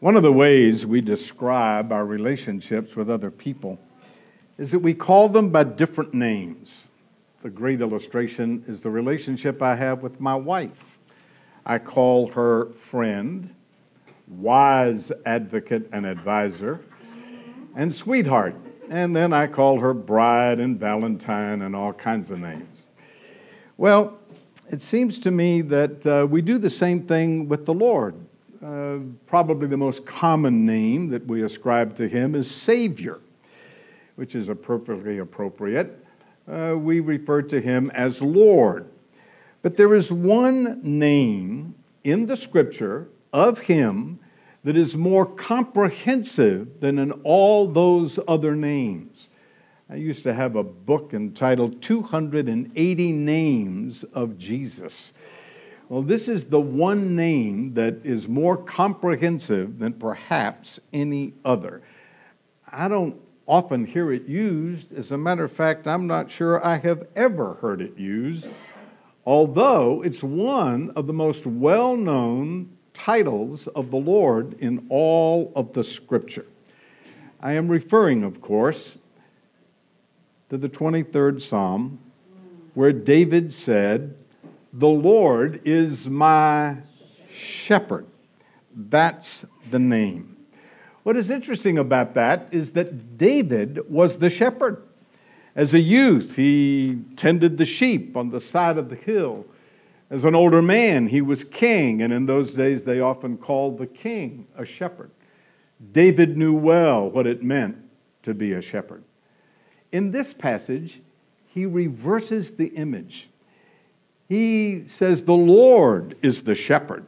One 0.00 0.14
of 0.14 0.22
the 0.22 0.32
ways 0.32 0.84
we 0.84 1.00
describe 1.00 1.90
our 1.90 2.04
relationships 2.04 2.94
with 2.96 3.08
other 3.08 3.30
people 3.30 3.78
is 4.58 4.70
that 4.72 4.78
we 4.78 4.92
call 4.92 5.26
them 5.30 5.48
by 5.48 5.64
different 5.64 6.12
names. 6.12 6.68
The 7.42 7.48
great 7.48 7.80
illustration 7.80 8.62
is 8.68 8.82
the 8.82 8.90
relationship 8.90 9.62
I 9.62 9.74
have 9.74 10.02
with 10.02 10.20
my 10.20 10.34
wife. 10.34 10.84
I 11.64 11.78
call 11.78 12.28
her 12.28 12.72
friend, 12.72 13.54
wise 14.28 15.10
advocate 15.24 15.88
and 15.92 16.04
advisor, 16.04 16.84
and 17.74 17.94
sweetheart. 17.94 18.54
And 18.90 19.16
then 19.16 19.32
I 19.32 19.46
call 19.46 19.80
her 19.80 19.94
bride 19.94 20.60
and 20.60 20.78
Valentine 20.78 21.62
and 21.62 21.74
all 21.74 21.94
kinds 21.94 22.30
of 22.30 22.38
names. 22.38 22.82
Well, 23.78 24.18
it 24.70 24.82
seems 24.82 25.18
to 25.20 25.30
me 25.30 25.62
that 25.62 26.06
uh, 26.06 26.26
we 26.26 26.42
do 26.42 26.58
the 26.58 26.68
same 26.68 27.06
thing 27.06 27.48
with 27.48 27.64
the 27.64 27.74
Lord. 27.74 28.14
Uh, 28.64 28.98
probably 29.26 29.66
the 29.66 29.76
most 29.76 30.06
common 30.06 30.64
name 30.64 31.10
that 31.10 31.26
we 31.26 31.42
ascribe 31.42 31.96
to 31.96 32.08
him 32.08 32.34
is 32.34 32.50
Savior, 32.50 33.20
which 34.14 34.34
is 34.34 34.48
perfectly 34.62 35.18
appropriate. 35.18 36.02
Uh, 36.50 36.74
we 36.78 37.00
refer 37.00 37.42
to 37.42 37.60
him 37.60 37.90
as 37.94 38.22
Lord. 38.22 38.88
But 39.62 39.76
there 39.76 39.94
is 39.94 40.10
one 40.10 40.80
name 40.82 41.74
in 42.04 42.26
the 42.26 42.36
scripture 42.36 43.08
of 43.32 43.58
him 43.58 44.18
that 44.64 44.76
is 44.76 44.96
more 44.96 45.26
comprehensive 45.26 46.80
than 46.80 46.98
in 46.98 47.12
all 47.24 47.66
those 47.66 48.18
other 48.26 48.54
names. 48.54 49.28
I 49.90 49.96
used 49.96 50.22
to 50.22 50.32
have 50.32 50.56
a 50.56 50.62
book 50.62 51.10
entitled 51.12 51.82
280 51.82 53.12
Names 53.12 54.04
of 54.14 54.38
Jesus. 54.38 55.12
Well, 55.88 56.02
this 56.02 56.26
is 56.26 56.46
the 56.46 56.60
one 56.60 57.14
name 57.14 57.74
that 57.74 58.04
is 58.04 58.26
more 58.26 58.56
comprehensive 58.56 59.78
than 59.78 59.92
perhaps 59.92 60.80
any 60.92 61.32
other. 61.44 61.82
I 62.72 62.88
don't 62.88 63.20
often 63.46 63.84
hear 63.86 64.12
it 64.12 64.26
used. 64.26 64.92
As 64.92 65.12
a 65.12 65.16
matter 65.16 65.44
of 65.44 65.52
fact, 65.52 65.86
I'm 65.86 66.08
not 66.08 66.28
sure 66.28 66.64
I 66.64 66.78
have 66.78 67.06
ever 67.14 67.54
heard 67.54 67.80
it 67.80 67.96
used, 67.96 68.48
although 69.24 70.02
it's 70.02 70.24
one 70.24 70.90
of 70.96 71.06
the 71.06 71.12
most 71.12 71.46
well 71.46 71.96
known 71.96 72.68
titles 72.92 73.68
of 73.68 73.92
the 73.92 73.96
Lord 73.96 74.56
in 74.58 74.86
all 74.88 75.52
of 75.54 75.72
the 75.72 75.84
Scripture. 75.84 76.46
I 77.40 77.52
am 77.52 77.68
referring, 77.68 78.24
of 78.24 78.40
course, 78.40 78.96
to 80.50 80.58
the 80.58 80.68
23rd 80.68 81.42
Psalm, 81.42 82.00
where 82.74 82.92
David 82.92 83.52
said, 83.52 84.16
The 84.78 84.86
Lord 84.86 85.62
is 85.64 86.06
my 86.06 86.76
shepherd. 87.34 88.04
That's 88.74 89.46
the 89.70 89.78
name. 89.78 90.36
What 91.02 91.16
is 91.16 91.30
interesting 91.30 91.78
about 91.78 92.12
that 92.12 92.48
is 92.50 92.72
that 92.72 93.16
David 93.16 93.90
was 93.90 94.18
the 94.18 94.28
shepherd. 94.28 94.82
As 95.54 95.72
a 95.72 95.80
youth, 95.80 96.36
he 96.36 96.98
tended 97.16 97.56
the 97.56 97.64
sheep 97.64 98.18
on 98.18 98.28
the 98.28 98.40
side 98.40 98.76
of 98.76 98.90
the 98.90 98.96
hill. 98.96 99.46
As 100.10 100.24
an 100.24 100.34
older 100.34 100.60
man, 100.60 101.06
he 101.06 101.22
was 101.22 101.42
king, 101.44 102.02
and 102.02 102.12
in 102.12 102.26
those 102.26 102.52
days 102.52 102.84
they 102.84 103.00
often 103.00 103.38
called 103.38 103.78
the 103.78 103.86
king 103.86 104.46
a 104.58 104.66
shepherd. 104.66 105.10
David 105.92 106.36
knew 106.36 106.54
well 106.54 107.08
what 107.08 107.26
it 107.26 107.42
meant 107.42 107.78
to 108.24 108.34
be 108.34 108.52
a 108.52 108.60
shepherd. 108.60 109.02
In 109.92 110.10
this 110.10 110.34
passage, 110.34 111.00
he 111.46 111.64
reverses 111.64 112.52
the 112.52 112.66
image. 112.66 113.30
He 114.28 114.84
says, 114.88 115.24
The 115.24 115.32
Lord 115.32 116.16
is 116.22 116.42
the 116.42 116.54
shepherd, 116.54 117.06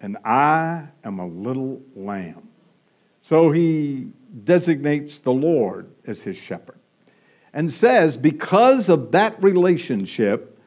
and 0.00 0.16
I 0.24 0.84
am 1.04 1.18
a 1.18 1.26
little 1.26 1.80
lamb. 1.94 2.48
So 3.22 3.50
he 3.50 4.08
designates 4.44 5.18
the 5.18 5.32
Lord 5.32 5.90
as 6.06 6.20
his 6.20 6.36
shepherd 6.36 6.78
and 7.52 7.72
says, 7.72 8.16
Because 8.16 8.88
of 8.88 9.12
that 9.12 9.42
relationship, 9.42 10.58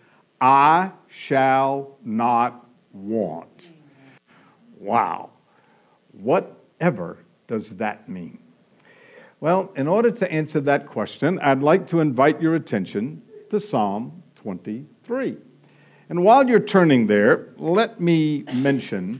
I 0.42 0.92
shall 1.08 1.98
not 2.04 2.66
want. 2.94 3.68
Wow. 4.80 5.32
Whatever 6.14 7.18
does 7.48 7.70
that 7.72 8.08
mean? 8.08 8.40
Well, 9.40 9.72
in 9.76 9.88
order 9.88 10.10
to 10.10 10.32
answer 10.32 10.60
that 10.62 10.88
question, 10.88 11.40
I'd 11.40 11.62
like 11.62 11.88
to 11.90 12.00
invite 12.00 12.42
your 12.42 12.56
attention 12.56 13.22
to 13.52 13.60
Psalm 13.60 14.24
23. 14.36 15.38
And 16.10 16.24
while 16.24 16.48
you're 16.48 16.60
turning 16.60 17.08
there, 17.08 17.48
let 17.58 18.00
me 18.00 18.46
mention 18.54 19.20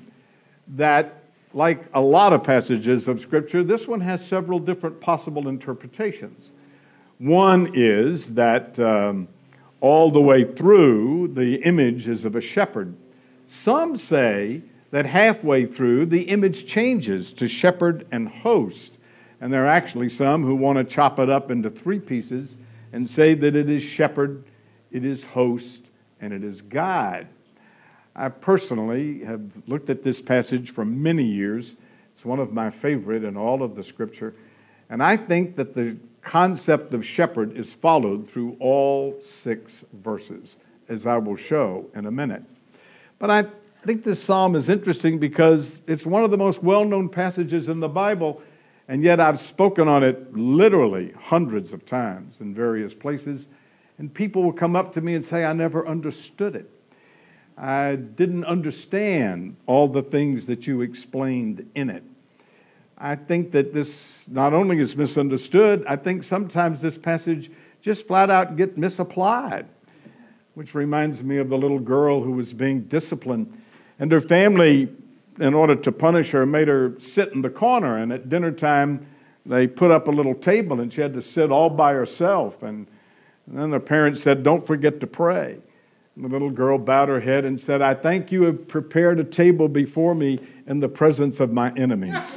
that, 0.76 1.24
like 1.54 1.84
a 1.94 2.02
lot 2.02 2.34
of 2.34 2.44
passages 2.44 3.08
of 3.08 3.20
Scripture, 3.20 3.64
this 3.64 3.88
one 3.88 4.00
has 4.02 4.26
several 4.26 4.60
different 4.60 5.00
possible 5.02 5.50
interpretations. 5.50 6.52
One 7.18 7.72
is 7.74 8.34
that 8.36 8.80
um, 8.80 9.28
all 9.82 10.12
the 10.12 10.22
way 10.22 10.44
through, 10.44 11.30
the 11.30 11.56
image 11.64 12.08
is 12.08 12.26
of 12.26 12.36
a 12.36 12.42
shepherd. 12.42 12.96
Some 13.50 13.98
say 13.98 14.62
that 14.92 15.06
halfway 15.06 15.66
through, 15.66 16.06
the 16.06 16.22
image 16.22 16.68
changes 16.68 17.34
to 17.34 17.48
shepherd 17.48 18.08
and 18.12 18.30
host. 18.30 18.94
And 19.42 19.52
there 19.52 19.66
are 19.66 19.70
actually 19.70 20.10
some 20.10 20.44
who 20.44 20.56
want 20.56 20.78
to 20.78 20.84
chop 20.84 21.20
it 21.20 21.30
up 21.30 21.52
into 21.52 21.70
three 21.70 22.00
pieces 22.00 22.56
and 22.94 23.10
say 23.10 23.34
that 23.34 23.56
it 23.56 23.70
is 23.70 23.84
shepherd, 23.84 24.46
it 24.92 25.04
is 25.04 25.24
host, 25.24 25.87
and 26.22 26.34
it 26.34 26.44
is 26.44 26.62
God. 26.62 27.28
I 28.16 28.30
personally 28.30 29.24
have 29.24 29.42
looked 29.68 29.90
at 29.90 30.04
this 30.04 30.22
passage 30.22 30.72
for 30.72 30.84
many 30.84 31.24
years. 31.24 31.76
It's 32.16 32.26
one 32.26 32.40
of 32.40 32.52
my 32.52 32.72
favorite 32.72 33.24
in 33.24 33.38
all 33.38 33.62
of 33.62 33.76
the 33.76 33.84
scripture. 33.84 34.34
And 34.90 35.04
I 35.04 35.18
think 35.18 35.56
that 35.56 35.76
the 35.76 35.98
concept 36.22 36.94
of 36.94 37.06
shepherd 37.06 37.56
is 37.56 37.72
followed 37.74 38.30
through 38.30 38.58
all 38.60 39.22
six 39.44 39.84
verses, 40.04 40.58
as 40.90 41.06
I 41.06 41.18
will 41.18 41.36
show 41.36 41.86
in 41.96 42.06
a 42.06 42.12
minute. 42.12 42.44
But 43.20 43.30
I 43.30 43.46
think 43.86 44.04
this 44.04 44.22
psalm 44.22 44.56
is 44.56 44.68
interesting 44.68 45.20
because 45.20 45.80
it's 45.88 46.06
one 46.06 46.24
of 46.24 46.32
the 46.32 46.38
most 46.38 46.64
well 46.64 46.84
known 46.84 47.08
passages 47.10 47.68
in 47.70 47.80
the 47.80 47.88
Bible, 47.88 48.42
and 48.88 49.04
yet 49.04 49.20
I've 49.20 49.42
spoken 49.42 49.88
on 49.88 50.04
it 50.04 50.36
literally 50.36 51.14
hundreds 51.20 51.72
of 51.72 51.86
times 51.86 52.36
in 52.40 52.54
various 52.54 52.94
places, 52.94 53.48
and 53.98 54.14
people 54.14 54.44
will 54.44 54.54
come 54.54 54.76
up 54.76 54.94
to 54.94 55.02
me 55.02 55.16
and 55.16 55.26
say, 55.26 55.44
I 55.44 55.54
never 55.54 55.88
understood 55.88 56.56
it. 56.56 56.70
I 57.58 57.96
didn't 57.96 58.46
understand 58.46 59.56
all 59.66 59.88
the 59.88 60.04
things 60.04 60.46
that 60.46 60.68
you 60.68 60.82
explained 60.82 61.68
in 61.74 61.90
it. 61.90 62.04
I 63.00 63.16
think 63.16 63.52
that 63.52 63.74
this 63.74 64.24
not 64.28 64.54
only 64.54 64.80
is 64.80 64.96
misunderstood, 64.96 65.84
I 65.88 65.96
think 65.96 66.24
sometimes 66.24 66.82
this 66.82 66.98
passage 66.98 67.52
just 67.82 68.08
flat 68.08 68.30
out 68.30 68.58
get 68.58 68.78
misapplied, 68.78 69.66
which 70.54 70.76
reminds 70.76 71.24
me 71.24 71.38
of 71.38 71.50
the 71.50 71.58
little 71.58 71.80
girl 71.80 72.22
who 72.22 72.32
was 72.32 72.54
being 72.54 72.82
disciplined. 72.82 73.62
And 74.00 74.12
her 74.12 74.22
family, 74.22 74.90
in 75.40 75.54
order 75.54 75.76
to 75.76 75.92
punish 75.92 76.30
her, 76.32 76.46
made 76.46 76.68
her 76.68 76.94
sit 77.00 77.34
in 77.34 77.42
the 77.42 77.50
corner. 77.50 77.98
And 77.98 78.12
at 78.12 78.30
dinner 78.30 78.52
time, 78.52 79.08
they 79.46 79.66
put 79.66 79.90
up 79.90 80.08
a 80.08 80.12
little 80.12 80.36
table 80.36 80.82
and 80.82 80.94
she 80.94 81.02
had 81.02 81.14
to 81.14 81.22
sit 81.22 81.52
all 81.52 81.70
by 81.70 81.94
herself. 81.94 82.62
And, 82.62 82.86
and 83.48 83.58
then 83.58 83.70
the 83.72 83.80
parents 83.80 84.22
said, 84.22 84.44
Don't 84.44 84.66
forget 84.66 85.00
to 85.00 85.08
pray. 85.08 85.58
And 86.16 86.26
the 86.26 86.30
little 86.30 86.50
girl 86.50 86.78
bowed 86.78 87.10
her 87.10 87.20
head 87.20 87.46
and 87.46 87.60
said, 87.60 87.82
I 87.82 87.94
thank 87.94 88.32
you 88.32 88.44
have 88.44 88.68
prepared 88.68 89.20
a 89.20 89.24
table 89.24 89.68
before 89.68 90.16
me 90.16 90.40
in 90.66 90.80
the 90.80 90.90
presence 90.90 91.40
of 91.40 91.52
my 91.54 91.72
enemies. 91.76 92.14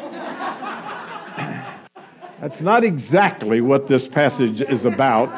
That's 2.40 2.60
not 2.60 2.84
exactly 2.84 3.60
what 3.60 3.88
this 3.88 4.06
passage 4.06 4.60
is 4.60 4.84
about. 4.84 5.30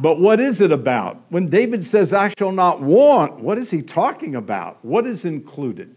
But 0.00 0.20
what 0.20 0.38
is 0.40 0.60
it 0.60 0.70
about? 0.70 1.20
When 1.30 1.48
David 1.48 1.84
says, 1.84 2.12
I 2.12 2.32
shall 2.38 2.52
not 2.52 2.80
want, 2.80 3.40
what 3.40 3.58
is 3.58 3.70
he 3.70 3.82
talking 3.82 4.36
about? 4.36 4.84
What 4.84 5.06
is 5.06 5.24
included? 5.24 5.94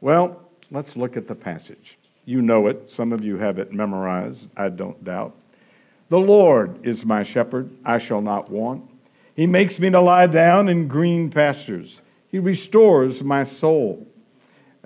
Well, 0.00 0.40
let's 0.70 0.96
look 0.96 1.16
at 1.16 1.28
the 1.28 1.34
passage. 1.34 1.98
You 2.26 2.42
know 2.42 2.66
it. 2.66 2.90
Some 2.90 3.12
of 3.12 3.24
you 3.24 3.38
have 3.38 3.58
it 3.58 3.72
memorized, 3.72 4.48
I 4.56 4.68
don't 4.68 5.02
doubt. 5.04 5.34
The 6.10 6.18
Lord 6.18 6.84
is 6.84 7.04
my 7.04 7.22
shepherd, 7.22 7.70
I 7.84 7.98
shall 7.98 8.20
not 8.20 8.50
want. 8.50 8.82
He 9.36 9.46
makes 9.46 9.78
me 9.78 9.90
to 9.90 10.00
lie 10.00 10.26
down 10.26 10.68
in 10.68 10.88
green 10.88 11.30
pastures. 11.30 12.00
He 12.28 12.40
restores 12.40 13.22
my 13.22 13.44
soul. 13.44 14.06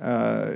Uh, 0.00 0.52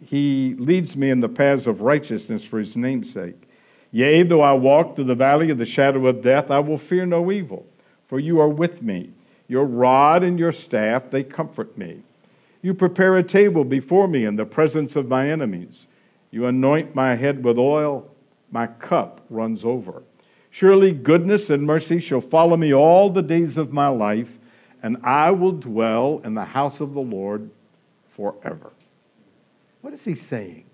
he 0.00 0.54
leads 0.58 0.94
me 0.94 1.10
in 1.10 1.20
the 1.20 1.28
paths 1.28 1.66
of 1.66 1.80
righteousness 1.80 2.44
for 2.44 2.60
his 2.60 2.76
name's 2.76 3.12
sake. 3.12 3.48
Yea, 3.90 4.22
though 4.22 4.40
I 4.40 4.52
walk 4.52 4.94
through 4.94 5.04
the 5.04 5.16
valley 5.16 5.50
of 5.50 5.58
the 5.58 5.66
shadow 5.66 6.06
of 6.06 6.22
death, 6.22 6.50
I 6.50 6.60
will 6.60 6.78
fear 6.78 7.04
no 7.04 7.32
evil, 7.32 7.66
for 8.06 8.20
you 8.20 8.40
are 8.40 8.48
with 8.48 8.82
me. 8.82 9.10
Your 9.48 9.64
rod 9.64 10.22
and 10.22 10.38
your 10.38 10.52
staff, 10.52 11.10
they 11.10 11.24
comfort 11.24 11.76
me. 11.76 12.02
You 12.62 12.72
prepare 12.72 13.16
a 13.16 13.22
table 13.22 13.64
before 13.64 14.06
me 14.06 14.26
in 14.26 14.36
the 14.36 14.46
presence 14.46 14.94
of 14.94 15.08
my 15.08 15.28
enemies. 15.28 15.86
You 16.30 16.46
anoint 16.46 16.94
my 16.94 17.16
head 17.16 17.44
with 17.44 17.58
oil, 17.58 18.08
my 18.52 18.66
cup 18.66 19.20
runs 19.30 19.64
over. 19.64 20.02
Surely 20.50 20.92
goodness 20.92 21.50
and 21.50 21.62
mercy 21.62 21.98
shall 21.98 22.20
follow 22.20 22.56
me 22.56 22.72
all 22.72 23.10
the 23.10 23.22
days 23.22 23.56
of 23.56 23.72
my 23.72 23.88
life, 23.88 24.28
and 24.82 24.98
I 25.02 25.30
will 25.30 25.52
dwell 25.52 26.20
in 26.24 26.34
the 26.34 26.44
house 26.44 26.80
of 26.80 26.92
the 26.92 27.00
Lord 27.00 27.50
forever. 28.14 28.70
What 29.80 29.94
is 29.94 30.04
he 30.04 30.14
saying? 30.14 30.64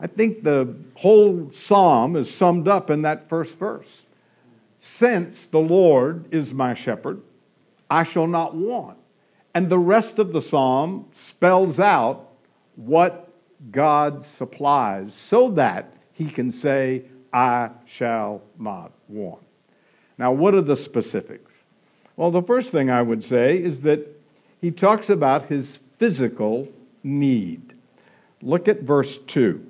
I 0.00 0.06
think 0.06 0.44
the 0.44 0.74
whole 0.94 1.50
psalm 1.52 2.14
is 2.14 2.32
summed 2.32 2.68
up 2.68 2.88
in 2.88 3.02
that 3.02 3.28
first 3.28 3.56
verse. 3.56 3.88
Since 4.78 5.48
the 5.50 5.58
Lord 5.58 6.32
is 6.32 6.54
my 6.54 6.74
shepherd, 6.74 7.20
I 7.90 8.04
shall 8.04 8.28
not 8.28 8.54
want. 8.54 8.96
And 9.54 9.68
the 9.68 9.78
rest 9.78 10.20
of 10.20 10.32
the 10.32 10.40
psalm 10.40 11.06
spells 11.28 11.80
out 11.80 12.28
what 12.76 13.32
God 13.72 14.24
supplies 14.24 15.14
so 15.14 15.48
that 15.50 15.92
he 16.18 16.28
can 16.28 16.50
say, 16.50 17.04
I 17.32 17.70
shall 17.86 18.42
not 18.58 18.90
want. 19.06 19.44
Now, 20.18 20.32
what 20.32 20.52
are 20.52 20.60
the 20.60 20.76
specifics? 20.76 21.52
Well, 22.16 22.32
the 22.32 22.42
first 22.42 22.72
thing 22.72 22.90
I 22.90 23.02
would 23.02 23.22
say 23.22 23.56
is 23.56 23.82
that 23.82 24.04
he 24.60 24.72
talks 24.72 25.10
about 25.10 25.44
his 25.44 25.78
physical 25.98 26.66
need. 27.04 27.72
Look 28.42 28.66
at 28.66 28.82
verse 28.82 29.18
2. 29.28 29.64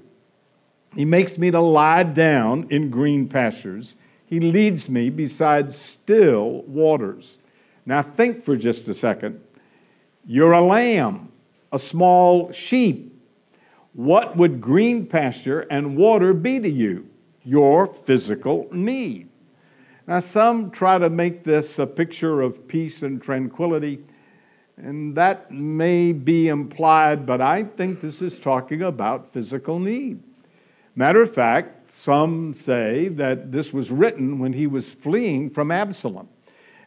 He 0.96 1.04
makes 1.04 1.36
me 1.36 1.50
to 1.50 1.60
lie 1.60 2.04
down 2.04 2.66
in 2.70 2.88
green 2.88 3.28
pastures. 3.28 3.94
He 4.24 4.40
leads 4.40 4.88
me 4.88 5.10
beside 5.10 5.74
still 5.74 6.62
waters. 6.62 7.36
Now, 7.84 8.02
think 8.02 8.46
for 8.46 8.56
just 8.56 8.88
a 8.88 8.94
second. 8.94 9.38
You're 10.24 10.52
a 10.52 10.64
lamb, 10.64 11.30
a 11.72 11.78
small 11.78 12.50
sheep. 12.52 13.07
What 13.98 14.36
would 14.36 14.60
green 14.60 15.06
pasture 15.06 15.62
and 15.72 15.96
water 15.96 16.32
be 16.32 16.60
to 16.60 16.70
you? 16.70 17.08
Your 17.42 17.88
physical 17.88 18.68
need. 18.70 19.28
Now, 20.06 20.20
some 20.20 20.70
try 20.70 20.98
to 20.98 21.10
make 21.10 21.42
this 21.42 21.80
a 21.80 21.86
picture 21.86 22.40
of 22.40 22.68
peace 22.68 23.02
and 23.02 23.20
tranquility, 23.20 23.98
and 24.76 25.16
that 25.16 25.50
may 25.50 26.12
be 26.12 26.46
implied, 26.46 27.26
but 27.26 27.40
I 27.40 27.64
think 27.64 28.00
this 28.00 28.22
is 28.22 28.38
talking 28.38 28.82
about 28.82 29.32
physical 29.32 29.80
need. 29.80 30.22
Matter 30.94 31.22
of 31.22 31.34
fact, 31.34 31.90
some 32.04 32.54
say 32.54 33.08
that 33.08 33.50
this 33.50 33.72
was 33.72 33.90
written 33.90 34.38
when 34.38 34.52
he 34.52 34.68
was 34.68 34.88
fleeing 34.88 35.50
from 35.50 35.72
Absalom 35.72 36.28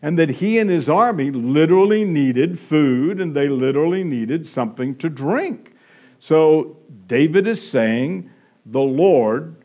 and 0.01 0.17
that 0.17 0.29
he 0.29 0.59
and 0.59 0.69
his 0.69 0.87
army 0.87 1.29
literally 1.29 2.05
needed 2.05 2.57
food 2.57 3.19
and 3.19 3.35
they 3.35 3.49
literally 3.49 4.05
needed 4.05 4.47
something 4.47 4.95
to 4.95 5.09
drink. 5.09 5.73
So 6.21 6.77
David 7.07 7.47
is 7.47 7.67
saying, 7.67 8.29
The 8.67 8.79
Lord 8.79 9.55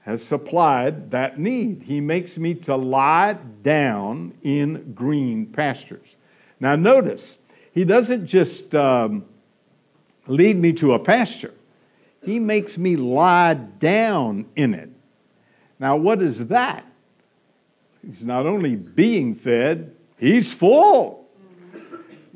has 0.00 0.22
supplied 0.24 1.10
that 1.10 1.38
need. 1.38 1.82
He 1.82 2.00
makes 2.00 2.38
me 2.38 2.54
to 2.54 2.74
lie 2.74 3.36
down 3.62 4.32
in 4.42 4.94
green 4.94 5.46
pastures. 5.46 6.16
Now, 6.60 6.76
notice, 6.76 7.36
he 7.72 7.84
doesn't 7.84 8.26
just 8.26 8.74
um, 8.74 9.26
lead 10.26 10.56
me 10.58 10.72
to 10.74 10.94
a 10.94 10.98
pasture, 10.98 11.54
he 12.22 12.38
makes 12.38 12.78
me 12.78 12.96
lie 12.96 13.54
down 13.54 14.46
in 14.56 14.72
it. 14.72 14.88
Now, 15.78 15.96
what 15.96 16.22
is 16.22 16.38
that? 16.46 16.86
He's 18.00 18.22
not 18.22 18.46
only 18.46 18.76
being 18.76 19.34
fed, 19.34 19.94
he's 20.16 20.52
full. 20.52 21.21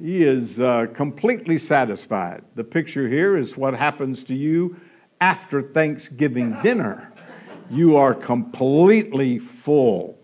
He 0.01 0.25
is 0.25 0.61
uh, 0.61 0.87
completely 0.95 1.59
satisfied. 1.59 2.43
The 2.55 2.65
picture 2.65 3.09
here 3.09 3.37
is 3.37 3.57
what 3.57 3.75
happens 3.75 4.25
to 4.25 4.35
you 4.35 4.77
after 5.21 5.63
Thanksgiving 5.63 6.57
dinner. 6.63 7.13
You 7.71 7.97
are 7.97 8.15
completely 8.15 9.39
full. 9.39 10.19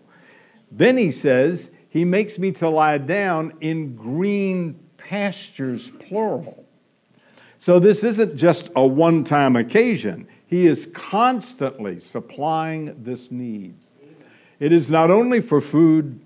Then 0.71 0.95
he 0.95 1.11
says, 1.11 1.69
He 1.89 2.05
makes 2.05 2.37
me 2.37 2.51
to 2.53 2.69
lie 2.69 2.99
down 2.99 3.53
in 3.61 3.95
green 3.95 4.79
pastures, 4.97 5.91
plural. 5.99 6.63
So 7.59 7.79
this 7.79 8.03
isn't 8.03 8.35
just 8.35 8.69
a 8.75 8.85
one 8.85 9.23
time 9.23 9.55
occasion. 9.55 10.27
He 10.45 10.67
is 10.67 10.87
constantly 10.93 11.99
supplying 11.99 12.95
this 13.03 13.31
need. 13.31 13.73
It 14.59 14.71
is 14.71 14.87
not 14.87 15.09
only 15.09 15.41
for 15.41 15.59
food, 15.59 16.19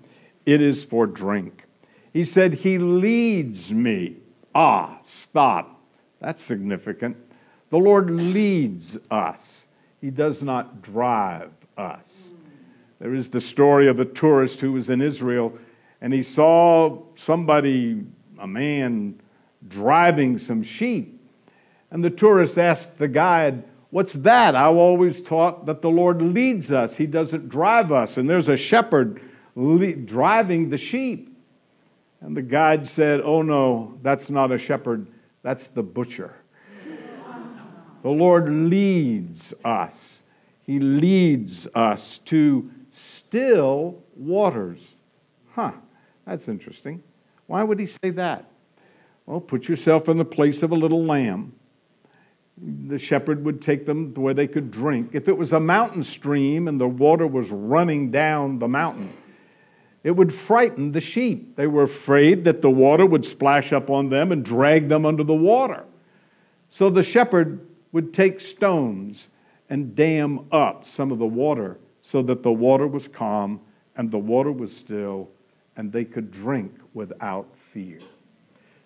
it 0.44 0.60
is 0.60 0.84
for 0.84 1.06
drink. 1.06 1.64
He 2.12 2.24
said, 2.24 2.54
He 2.54 2.78
leads 2.78 3.70
me. 3.70 4.16
Ah, 4.54 4.98
stop. 5.04 5.80
That's 6.20 6.42
significant. 6.42 7.16
The 7.70 7.78
Lord 7.78 8.10
leads 8.10 8.96
us, 9.10 9.64
He 10.00 10.10
does 10.10 10.42
not 10.42 10.82
drive 10.82 11.50
us. 11.76 12.04
There 12.98 13.14
is 13.14 13.30
the 13.30 13.40
story 13.40 13.88
of 13.88 14.00
a 14.00 14.04
tourist 14.04 14.60
who 14.60 14.72
was 14.72 14.90
in 14.90 15.00
Israel 15.00 15.56
and 16.00 16.12
he 16.12 16.22
saw 16.22 17.02
somebody, 17.16 18.04
a 18.38 18.46
man, 18.46 19.20
driving 19.68 20.38
some 20.38 20.62
sheep. 20.62 21.20
And 21.90 22.04
the 22.04 22.10
tourist 22.10 22.58
asked 22.58 22.98
the 22.98 23.08
guide, 23.08 23.64
What's 23.90 24.12
that? 24.12 24.54
I've 24.54 24.76
always 24.76 25.22
taught 25.22 25.64
that 25.64 25.80
the 25.80 25.88
Lord 25.88 26.20
leads 26.20 26.70
us, 26.70 26.94
He 26.94 27.06
doesn't 27.06 27.48
drive 27.48 27.90
us. 27.90 28.16
And 28.16 28.28
there's 28.28 28.48
a 28.48 28.56
shepherd 28.56 29.22
le- 29.54 29.94
driving 29.94 30.68
the 30.68 30.76
sheep. 30.76 31.27
And 32.20 32.36
the 32.36 32.42
guide 32.42 32.88
said, 32.88 33.20
Oh 33.20 33.42
no, 33.42 33.98
that's 34.02 34.30
not 34.30 34.52
a 34.52 34.58
shepherd, 34.58 35.06
that's 35.42 35.68
the 35.68 35.82
butcher. 35.82 36.34
the 38.02 38.08
Lord 38.08 38.48
leads 38.48 39.54
us, 39.64 40.20
He 40.62 40.78
leads 40.78 41.66
us 41.74 42.18
to 42.26 42.70
still 42.92 44.02
waters. 44.16 44.80
Huh, 45.52 45.72
that's 46.26 46.48
interesting. 46.48 47.02
Why 47.46 47.62
would 47.62 47.78
He 47.78 47.86
say 47.86 48.10
that? 48.10 48.50
Well, 49.26 49.40
put 49.40 49.68
yourself 49.68 50.08
in 50.08 50.16
the 50.16 50.24
place 50.24 50.62
of 50.62 50.72
a 50.72 50.76
little 50.76 51.04
lamb 51.04 51.52
the 52.88 52.98
shepherd 52.98 53.44
would 53.44 53.62
take 53.62 53.86
them 53.86 54.12
where 54.14 54.34
they 54.34 54.46
could 54.46 54.70
drink. 54.70 55.10
If 55.12 55.28
it 55.28 55.36
was 55.36 55.52
a 55.52 55.60
mountain 55.60 56.02
stream 56.02 56.68
and 56.68 56.80
the 56.80 56.88
water 56.88 57.26
was 57.26 57.48
running 57.50 58.10
down 58.10 58.58
the 58.58 58.68
mountain, 58.68 59.12
it 60.04 60.12
would 60.12 60.32
frighten 60.32 60.92
the 60.92 61.00
sheep. 61.00 61.56
They 61.56 61.66
were 61.66 61.82
afraid 61.82 62.44
that 62.44 62.62
the 62.62 62.70
water 62.70 63.04
would 63.04 63.24
splash 63.24 63.72
up 63.72 63.90
on 63.90 64.08
them 64.08 64.32
and 64.32 64.44
drag 64.44 64.88
them 64.88 65.04
under 65.04 65.24
the 65.24 65.34
water. 65.34 65.84
So 66.70 66.90
the 66.90 67.02
shepherd 67.02 67.66
would 67.92 68.14
take 68.14 68.40
stones 68.40 69.26
and 69.70 69.94
dam 69.94 70.46
up 70.52 70.86
some 70.94 71.10
of 71.10 71.18
the 71.18 71.26
water 71.26 71.78
so 72.02 72.22
that 72.22 72.42
the 72.42 72.52
water 72.52 72.86
was 72.86 73.08
calm 73.08 73.60
and 73.96 74.10
the 74.10 74.18
water 74.18 74.52
was 74.52 74.74
still 74.74 75.28
and 75.76 75.92
they 75.92 76.04
could 76.04 76.30
drink 76.30 76.72
without 76.94 77.48
fear. 77.72 77.98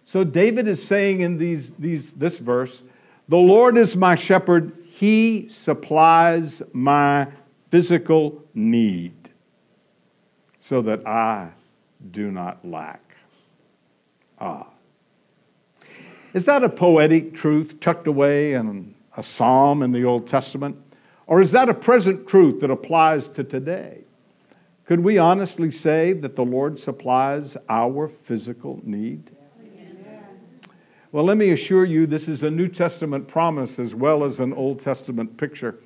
So 0.07 0.25
David 0.25 0.67
is 0.67 0.83
saying 0.83 1.21
in 1.21 1.39
these, 1.39 1.71
these, 1.79 2.11
this 2.17 2.37
verse, 2.39 2.83
the 3.29 3.37
Lord 3.37 3.79
is 3.79 3.97
my 3.97 4.17
shepherd, 4.17 4.73
he 4.89 5.49
supplies 5.49 6.63
my 6.73 7.29
physical 7.71 8.43
need 8.55 9.22
so 10.63 10.83
that 10.83 11.07
I 11.07 11.51
do 12.11 12.31
not 12.31 12.65
lack. 12.65 13.01
Ah. 14.41 14.67
Is 16.35 16.47
that 16.47 16.65
a 16.65 16.69
poetic 16.69 17.35
truth 17.35 17.79
tucked 17.81 18.07
away 18.07 18.55
in 18.55 18.95
a 19.17 19.23
psalm 19.23 19.83
in 19.83 19.93
the 19.93 20.05
Old 20.05 20.27
Testament? 20.27 20.77
Or 21.27 21.41
is 21.41 21.51
that 21.51 21.69
a 21.69 21.75
present 21.75 22.27
truth 22.27 22.61
that 22.61 22.71
applies 22.71 23.29
to 23.31 23.45
today? 23.45 23.99
Could 24.87 25.01
we 25.01 25.19
honestly 25.19 25.71
say 25.71 26.13
that 26.15 26.37
the 26.37 26.45
Lord 26.45 26.79
supplies 26.79 27.57
our 27.69 28.09
physical 28.25 28.81
need? 28.83 29.31
Well, 31.13 31.25
let 31.25 31.37
me 31.37 31.51
assure 31.51 31.85
you, 31.85 32.07
this 32.07 32.27
is 32.27 32.43
a 32.43 32.51
New 32.51 32.69
Testament 32.69 33.29
promise 33.29 33.79
as 33.79 33.95
well 33.95 34.25
as 34.25 34.41
an 34.41 34.55
Old 34.55 34.81
Testament 34.83 35.37
picture. 35.37 35.79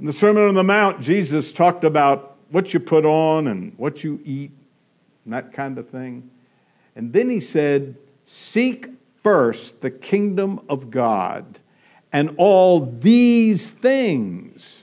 In 0.00 0.06
the 0.06 0.12
Sermon 0.12 0.42
on 0.42 0.54
the 0.54 0.64
Mount, 0.64 1.00
Jesus 1.00 1.52
talked 1.52 1.84
about 1.84 2.31
what 2.52 2.72
you 2.72 2.80
put 2.80 3.04
on 3.04 3.48
and 3.48 3.72
what 3.78 4.04
you 4.04 4.20
eat 4.24 4.52
and 5.24 5.34
that 5.34 5.52
kind 5.52 5.78
of 5.78 5.88
thing. 5.88 6.30
And 6.94 7.12
then 7.12 7.28
he 7.28 7.40
said, 7.40 7.96
Seek 8.26 8.86
first 9.22 9.80
the 9.80 9.90
kingdom 9.90 10.60
of 10.68 10.90
God, 10.90 11.58
and 12.12 12.34
all 12.38 12.86
these 13.00 13.66
things. 13.66 14.82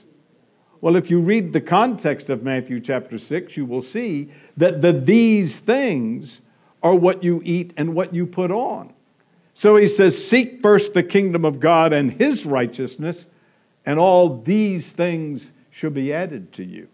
Well, 0.80 0.96
if 0.96 1.10
you 1.10 1.20
read 1.20 1.52
the 1.52 1.60
context 1.60 2.30
of 2.30 2.42
Matthew 2.42 2.80
chapter 2.80 3.18
6, 3.18 3.56
you 3.56 3.66
will 3.66 3.82
see 3.82 4.32
that 4.56 4.82
the 4.82 4.92
these 4.92 5.54
things 5.54 6.40
are 6.82 6.94
what 6.94 7.22
you 7.22 7.42
eat 7.44 7.72
and 7.76 7.94
what 7.94 8.14
you 8.14 8.26
put 8.26 8.50
on. 8.50 8.92
So 9.54 9.76
he 9.76 9.88
says, 9.88 10.26
Seek 10.26 10.62
first 10.62 10.94
the 10.94 11.02
kingdom 11.02 11.44
of 11.44 11.60
God 11.60 11.92
and 11.92 12.10
his 12.10 12.46
righteousness, 12.46 13.26
and 13.84 13.98
all 13.98 14.40
these 14.42 14.86
things 14.86 15.46
shall 15.70 15.90
be 15.90 16.12
added 16.12 16.52
to 16.54 16.64
you. 16.64 16.88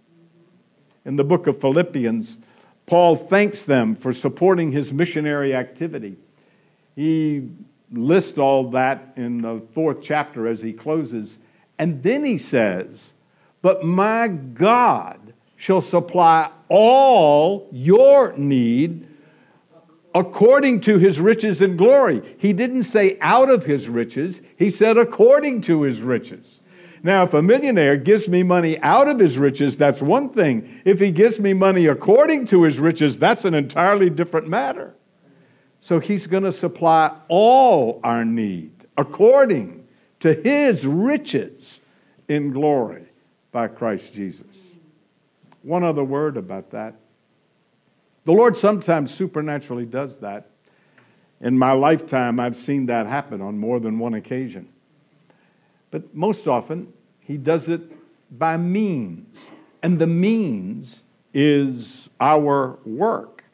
In 1.07 1.15
the 1.15 1.25
book 1.25 1.47
of 1.47 1.61
Philippians, 1.61 2.37
Paul 2.87 3.17
thanks 3.17 3.63
them 3.63 3.95
for 3.95 4.13
supporting 4.13 4.73
his 4.73 4.93
missionary 4.93 5.55
activity. 5.55 6.17
He 6.97 7.49
lists 7.93 8.39
all 8.39 8.71
that 8.71 9.13
in 9.17 9.41
the 9.41 9.63
fourth 9.73 9.99
chapter 10.03 10.49
as 10.49 10.61
he 10.61 10.73
closes. 10.73 11.39
And 11.79 12.03
then 12.03 12.25
he 12.25 12.39
says, 12.39 13.13
But 13.63 13.85
my 13.85 14.27
God 14.27 15.33
shall 15.55 15.81
supply 15.81 16.51
all 16.69 17.69
your 17.71 18.37
need 18.37 19.07
according 20.13 20.81
to 20.81 20.99
his 20.99 21.21
riches 21.21 21.63
and 21.63 21.79
glory. 21.79 22.37
He 22.39 22.53
didn't 22.53 22.85
say 22.85 23.17
out 23.21 23.49
of 23.49 23.65
his 23.65 23.89
riches, 23.89 24.41
he 24.57 24.73
said 24.73 24.99
according 24.99 25.61
to 25.63 25.83
his 25.83 26.01
riches. 26.01 26.59
Now, 27.03 27.25
if 27.25 27.35
a 27.35 27.43
millionaire 27.43 27.97
gives 27.97 28.29
me 28.29 28.43
money 28.43 28.79
out 28.81 29.09
of 29.09 29.19
his 29.19 29.39
riches, 29.39 29.77
that's 29.77 30.01
one 30.01 30.31
thing. 30.31 30.81
If 30.85 30.99
he 30.99 31.11
gives 31.11 31.39
me 31.39 31.53
money 31.53 31.87
according 31.87 32.47
to 32.49 32.63
his 32.63 32.79
riches, 32.79 33.19
that's 33.19 33.45
an 33.45 33.55
entirely 33.55 34.11
different 34.11 34.49
matter. 34.49 34.95
So 35.81 36.01
he's 36.01 36.27
going 36.27 36.43
to 36.43 36.53
supply 36.53 37.17
all 37.29 38.01
our 38.03 38.25
need 38.25 38.73
according 38.97 39.87
to 40.21 40.35
his 40.35 40.85
riches 40.85 41.81
in 42.29 42.53
glory 42.53 43.05
by 43.53 43.69
Christ 43.69 44.13
Jesus. 44.13 44.47
One 45.63 45.85
other 45.85 46.05
word 46.05 46.37
about 46.37 46.71
that. 46.71 46.95
The 48.25 48.33
Lord 48.33 48.57
sometimes 48.57 49.15
supernaturally 49.15 49.87
does 49.87 50.17
that. 50.17 50.51
In 51.41 51.57
my 51.57 51.73
lifetime, 51.73 52.41
I've 52.41 52.57
seen 52.57 52.87
that 52.87 53.07
happen 53.07 53.41
on 53.41 53.59
more 53.59 53.79
than 53.79 53.99
one 53.99 54.15
occasion. 54.15 54.69
But 55.91 56.15
most 56.15 56.47
often, 56.47 56.93
He 57.21 57.37
does 57.37 57.69
it 57.69 57.81
by 58.39 58.57
means. 58.57 59.37
And 59.83 59.99
the 59.99 60.07
means 60.07 61.03
is 61.33 62.09
our 62.21 62.79
work. 62.85 63.45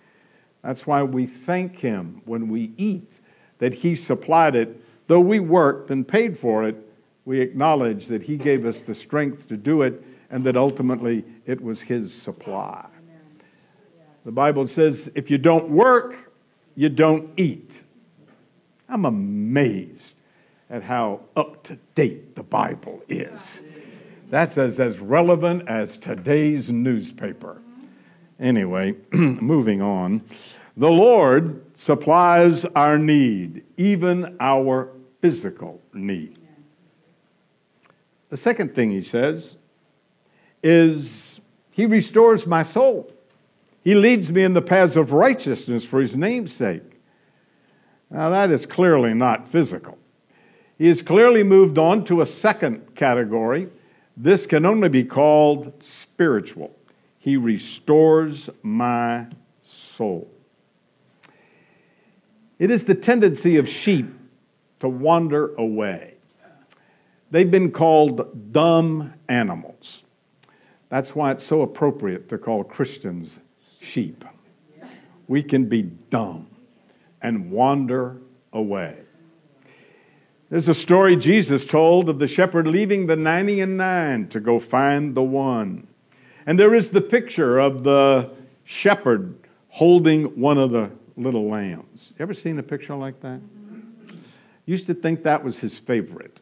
That's 0.62 0.86
why 0.86 1.02
we 1.02 1.26
thank 1.26 1.78
Him 1.78 2.22
when 2.24 2.48
we 2.48 2.72
eat, 2.76 3.18
that 3.58 3.74
He 3.74 3.96
supplied 3.96 4.54
it. 4.54 4.80
Though 5.08 5.20
we 5.20 5.40
worked 5.40 5.90
and 5.90 6.06
paid 6.06 6.38
for 6.38 6.64
it, 6.66 6.76
we 7.24 7.40
acknowledge 7.40 8.06
that 8.06 8.22
He 8.22 8.36
gave 8.36 8.66
us 8.66 8.80
the 8.80 8.94
strength 8.94 9.48
to 9.48 9.56
do 9.56 9.82
it 9.82 10.02
and 10.30 10.44
that 10.44 10.56
ultimately 10.56 11.24
it 11.46 11.60
was 11.60 11.80
His 11.80 12.12
supply. 12.12 12.86
The 14.24 14.32
Bible 14.32 14.68
says 14.68 15.10
if 15.14 15.30
you 15.30 15.38
don't 15.38 15.68
work, 15.68 16.32
you 16.76 16.88
don't 16.88 17.28
eat. 17.36 17.82
I'm 18.88 19.04
amazed 19.04 20.14
at 20.72 20.82
how 20.82 21.20
up 21.36 21.62
to 21.64 21.76
date 21.94 22.34
the 22.34 22.42
Bible 22.42 23.00
is. 23.08 23.40
That's 24.30 24.56
as, 24.56 24.80
as 24.80 24.98
relevant 24.98 25.68
as 25.68 25.98
today's 25.98 26.70
newspaper. 26.70 27.60
Anyway, 28.40 28.96
moving 29.12 29.82
on. 29.82 30.22
The 30.78 30.90
Lord 30.90 31.62
supplies 31.76 32.64
our 32.74 32.98
need, 32.98 33.62
even 33.76 34.34
our 34.40 34.88
physical 35.20 35.78
need. 35.92 36.38
The 38.30 38.38
second 38.38 38.74
thing 38.74 38.90
he 38.90 39.04
says 39.04 39.56
is, 40.62 41.38
He 41.70 41.84
restores 41.84 42.46
my 42.46 42.62
soul. 42.62 43.12
He 43.84 43.94
leads 43.94 44.32
me 44.32 44.42
in 44.42 44.54
the 44.54 44.62
paths 44.62 44.96
of 44.96 45.12
righteousness 45.12 45.84
for 45.84 46.00
his 46.00 46.16
name's 46.16 46.54
sake. 46.54 46.98
Now, 48.10 48.30
that 48.30 48.50
is 48.50 48.64
clearly 48.64 49.12
not 49.12 49.50
physical. 49.50 49.98
He 50.78 50.88
has 50.88 51.02
clearly 51.02 51.42
moved 51.42 51.78
on 51.78 52.04
to 52.06 52.22
a 52.22 52.26
second 52.26 52.94
category. 52.94 53.68
This 54.16 54.46
can 54.46 54.66
only 54.66 54.88
be 54.88 55.04
called 55.04 55.72
spiritual. 55.82 56.74
He 57.18 57.36
restores 57.36 58.50
my 58.62 59.26
soul. 59.62 60.28
It 62.58 62.70
is 62.70 62.84
the 62.84 62.94
tendency 62.94 63.56
of 63.56 63.68
sheep 63.68 64.06
to 64.80 64.88
wander 64.88 65.54
away. 65.56 66.14
They've 67.30 67.50
been 67.50 67.70
called 67.70 68.52
dumb 68.52 69.14
animals. 69.28 70.02
That's 70.90 71.14
why 71.14 71.30
it's 71.32 71.46
so 71.46 71.62
appropriate 71.62 72.28
to 72.28 72.38
call 72.38 72.62
Christians 72.62 73.38
sheep. 73.80 74.24
We 75.28 75.42
can 75.42 75.64
be 75.64 75.82
dumb 75.82 76.46
and 77.22 77.50
wander 77.50 78.18
away. 78.52 78.98
There's 80.52 80.68
a 80.68 80.74
story 80.74 81.16
Jesus 81.16 81.64
told 81.64 82.10
of 82.10 82.18
the 82.18 82.26
shepherd 82.26 82.66
leaving 82.66 83.06
the 83.06 83.16
90 83.16 83.62
and 83.62 83.78
9 83.78 84.28
to 84.28 84.38
go 84.38 84.60
find 84.60 85.14
the 85.14 85.22
one. 85.22 85.86
And 86.44 86.60
there 86.60 86.74
is 86.74 86.90
the 86.90 87.00
picture 87.00 87.58
of 87.58 87.84
the 87.84 88.28
shepherd 88.64 89.34
holding 89.70 90.24
one 90.38 90.58
of 90.58 90.70
the 90.70 90.90
little 91.16 91.48
lambs. 91.48 92.10
You 92.10 92.22
ever 92.22 92.34
seen 92.34 92.58
a 92.58 92.62
picture 92.62 92.94
like 92.94 93.18
that? 93.22 93.40
Used 94.66 94.86
to 94.88 94.94
think 94.94 95.22
that 95.22 95.42
was 95.42 95.56
his 95.56 95.78
favorite. 95.78 96.38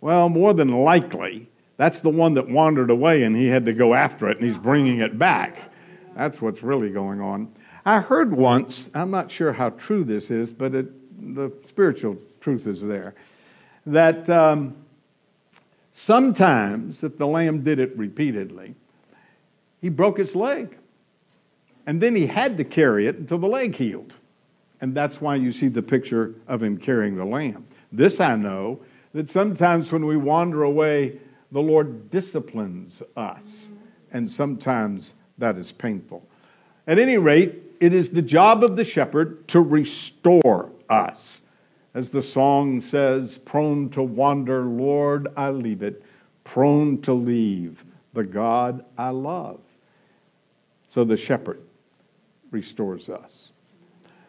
Well, 0.00 0.28
more 0.28 0.52
than 0.52 0.72
likely, 0.82 1.48
that's 1.76 2.00
the 2.00 2.10
one 2.10 2.34
that 2.34 2.50
wandered 2.50 2.90
away 2.90 3.22
and 3.22 3.36
he 3.36 3.46
had 3.46 3.64
to 3.66 3.72
go 3.72 3.94
after 3.94 4.28
it 4.28 4.40
and 4.40 4.48
he's 4.48 4.58
bringing 4.58 5.02
it 5.02 5.16
back. 5.16 5.56
That's 6.16 6.40
what's 6.40 6.64
really 6.64 6.90
going 6.90 7.20
on. 7.20 7.54
I 7.86 8.00
heard 8.00 8.34
once, 8.34 8.90
I'm 8.92 9.12
not 9.12 9.30
sure 9.30 9.52
how 9.52 9.70
true 9.70 10.02
this 10.02 10.32
is, 10.32 10.50
but 10.50 10.74
it, 10.74 11.36
the 11.36 11.52
spiritual 11.68 12.18
truth 12.44 12.66
is 12.66 12.82
there, 12.82 13.14
that 13.86 14.28
um, 14.28 14.76
sometimes, 15.94 17.02
if 17.02 17.16
the 17.16 17.26
lamb 17.26 17.64
did 17.64 17.78
it 17.78 17.96
repeatedly, 17.96 18.74
he 19.80 19.88
broke 19.88 20.18
its 20.18 20.34
leg. 20.34 20.76
And 21.86 22.00
then 22.00 22.14
he 22.14 22.26
had 22.26 22.56
to 22.58 22.64
carry 22.64 23.06
it 23.06 23.16
until 23.16 23.38
the 23.38 23.46
leg 23.46 23.74
healed. 23.74 24.14
And 24.80 24.94
that's 24.94 25.20
why 25.20 25.36
you 25.36 25.52
see 25.52 25.68
the 25.68 25.82
picture 25.82 26.34
of 26.46 26.62
him 26.62 26.76
carrying 26.76 27.16
the 27.16 27.24
lamb. 27.24 27.66
This 27.92 28.20
I 28.20 28.36
know 28.36 28.80
that 29.14 29.30
sometimes 29.30 29.90
when 29.90 30.04
we 30.04 30.16
wander 30.16 30.64
away, 30.64 31.18
the 31.52 31.60
Lord 31.60 32.10
disciplines 32.10 33.02
us. 33.16 33.44
And 34.12 34.30
sometimes 34.30 35.14
that 35.38 35.56
is 35.56 35.72
painful. 35.72 36.22
At 36.86 36.98
any 36.98 37.16
rate, 37.16 37.62
it 37.80 37.94
is 37.94 38.10
the 38.10 38.22
job 38.22 38.62
of 38.64 38.76
the 38.76 38.84
shepherd 38.84 39.48
to 39.48 39.60
restore 39.60 40.70
us. 40.90 41.40
As 41.94 42.10
the 42.10 42.22
song 42.22 42.82
says, 42.82 43.38
prone 43.44 43.88
to 43.90 44.02
wander, 44.02 44.64
Lord, 44.64 45.28
I 45.36 45.50
leave 45.50 45.82
it, 45.82 46.02
prone 46.42 47.00
to 47.02 47.12
leave 47.12 47.84
the 48.12 48.24
God 48.24 48.84
I 48.98 49.10
love. 49.10 49.60
So 50.92 51.04
the 51.04 51.16
shepherd 51.16 51.60
restores 52.50 53.08
us. 53.08 53.50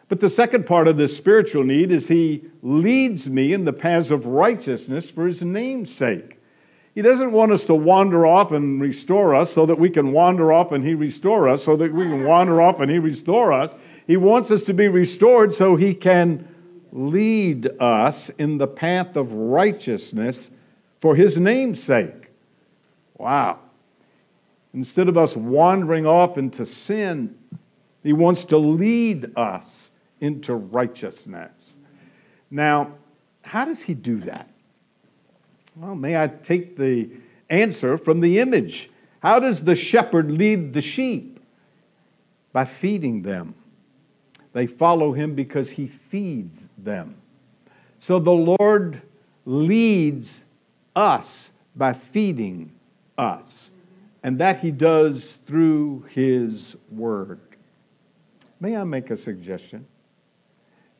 But 0.08 0.20
the 0.20 0.30
second 0.30 0.66
part 0.66 0.86
of 0.86 0.96
this 0.96 1.16
spiritual 1.16 1.64
need 1.64 1.90
is 1.90 2.06
he 2.06 2.44
leads 2.62 3.26
me 3.26 3.52
in 3.52 3.64
the 3.64 3.72
paths 3.72 4.10
of 4.10 4.26
righteousness 4.26 5.10
for 5.10 5.26
his 5.26 5.42
name's 5.42 5.92
sake. 5.92 6.36
He 6.96 7.02
doesn't 7.02 7.32
want 7.32 7.52
us 7.52 7.64
to 7.64 7.74
wander 7.74 8.26
off 8.26 8.52
and 8.52 8.80
restore 8.80 9.34
us 9.34 9.52
so 9.52 9.66
that 9.66 9.78
we 9.78 9.90
can 9.90 10.12
wander 10.12 10.50
off 10.50 10.72
and 10.72 10.82
He 10.82 10.94
restore 10.94 11.46
us, 11.46 11.62
so 11.62 11.76
that 11.76 11.92
we 11.92 12.04
can 12.04 12.24
wander 12.24 12.62
off 12.62 12.80
and 12.80 12.90
He 12.90 12.98
restore 12.98 13.52
us. 13.52 13.74
He 14.06 14.16
wants 14.16 14.50
us 14.50 14.62
to 14.62 14.72
be 14.72 14.88
restored 14.88 15.52
so 15.52 15.76
He 15.76 15.94
can 15.94 16.48
lead 16.92 17.68
us 17.80 18.30
in 18.38 18.58
the 18.58 18.66
path 18.66 19.16
of 19.16 19.32
righteousness 19.32 20.48
for 21.00 21.14
His 21.14 21.36
name's 21.36 21.82
sake. 21.82 22.30
Wow. 23.18 23.60
Instead 24.74 25.08
of 25.08 25.16
us 25.16 25.34
wandering 25.36 26.06
off 26.06 26.38
into 26.38 26.66
sin, 26.66 27.36
He 28.02 28.12
wants 28.12 28.44
to 28.44 28.58
lead 28.58 29.30
us 29.36 29.90
into 30.20 30.54
righteousness. 30.54 31.52
Now, 32.50 32.92
how 33.42 33.64
does 33.64 33.80
He 33.80 33.94
do 33.94 34.18
that? 34.20 34.48
Well, 35.76 35.94
may 35.94 36.20
I 36.20 36.28
take 36.28 36.76
the 36.76 37.10
answer 37.50 37.98
from 37.98 38.20
the 38.20 38.38
image? 38.38 38.90
How 39.20 39.38
does 39.38 39.62
the 39.62 39.76
shepherd 39.76 40.30
lead 40.30 40.72
the 40.72 40.80
sheep? 40.80 41.40
By 42.52 42.64
feeding 42.64 43.22
them. 43.22 43.54
They 44.56 44.66
follow 44.66 45.12
him 45.12 45.34
because 45.34 45.68
he 45.68 45.88
feeds 46.10 46.56
them. 46.86 47.14
So 48.00 48.18
the 48.18 48.30
Lord 48.58 49.02
leads 49.44 50.32
us 50.94 51.26
by 51.76 51.92
feeding 51.92 52.72
us. 53.18 53.50
And 54.22 54.38
that 54.38 54.60
he 54.60 54.70
does 54.70 55.22
through 55.46 56.06
his 56.08 56.76
word. 56.90 57.38
May 58.60 58.74
I 58.74 58.84
make 58.84 59.10
a 59.10 59.18
suggestion? 59.18 59.86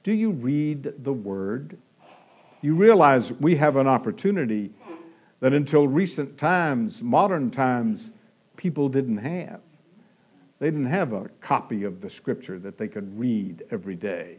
Do 0.05 0.13
you 0.13 0.33
read 0.33 0.93
the 1.03 1.13
word? 1.15 1.79
you 2.67 2.75
realize 2.75 3.33
we 3.35 3.55
have 3.55 3.77
an 3.77 3.87
opportunity 3.87 4.73
that 5.39 5.53
until 5.53 5.87
recent 5.87 6.37
times, 6.37 7.01
modern 7.01 7.51
times, 7.51 8.11
people 8.57 8.89
didn't 8.89 9.19
have. 9.19 9.61
They 10.59 10.67
didn't 10.67 10.87
have 10.87 11.13
a 11.13 11.29
copy 11.41 11.85
of 11.85 12.01
the 12.01 12.11
scripture 12.11 12.59
that 12.59 12.77
they 12.77 12.89
could 12.89 13.19
read 13.19 13.65
every 13.71 13.95
day. 13.95 14.39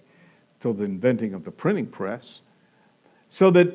Till 0.62 0.74
the 0.74 0.84
inventing 0.84 1.34
of 1.34 1.44
the 1.44 1.52
printing 1.52 1.86
press, 1.86 2.40
so 3.30 3.52
that 3.52 3.74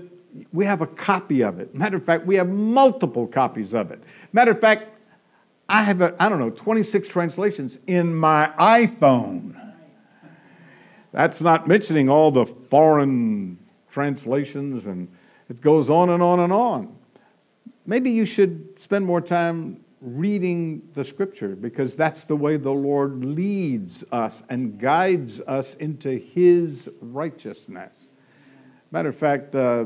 we 0.52 0.64
have 0.64 0.80
a 0.80 0.86
copy 0.86 1.42
of 1.42 1.60
it. 1.60 1.74
Matter 1.74 1.96
of 1.96 2.04
fact, 2.04 2.26
we 2.26 2.36
have 2.36 2.48
multiple 2.48 3.26
copies 3.26 3.74
of 3.74 3.90
it. 3.90 4.02
Matter 4.32 4.52
of 4.52 4.60
fact, 4.60 4.88
I 5.68 5.82
have, 5.82 6.00
a, 6.00 6.14
I 6.18 6.28
don't 6.28 6.38
know, 6.38 6.50
26 6.50 7.08
translations 7.08 7.78
in 7.86 8.14
my 8.14 8.50
iPhone. 8.58 9.54
That's 11.12 11.40
not 11.40 11.68
mentioning 11.68 12.08
all 12.08 12.30
the 12.30 12.46
foreign 12.70 13.58
translations, 13.90 14.86
and 14.86 15.08
it 15.50 15.60
goes 15.60 15.90
on 15.90 16.10
and 16.10 16.22
on 16.22 16.40
and 16.40 16.52
on. 16.52 16.96
Maybe 17.86 18.10
you 18.10 18.24
should 18.24 18.80
spend 18.80 19.04
more 19.04 19.20
time 19.20 19.81
reading 20.02 20.82
the 20.94 21.04
scripture 21.04 21.54
because 21.54 21.94
that's 21.94 22.24
the 22.24 22.34
way 22.34 22.56
the 22.56 22.70
Lord 22.70 23.24
leads 23.24 24.02
us 24.10 24.42
and 24.48 24.78
guides 24.78 25.40
us 25.46 25.74
into 25.78 26.18
his 26.18 26.88
righteousness. 27.00 27.96
Matter 28.90 29.10
of 29.10 29.16
fact, 29.16 29.54
uh, 29.54 29.84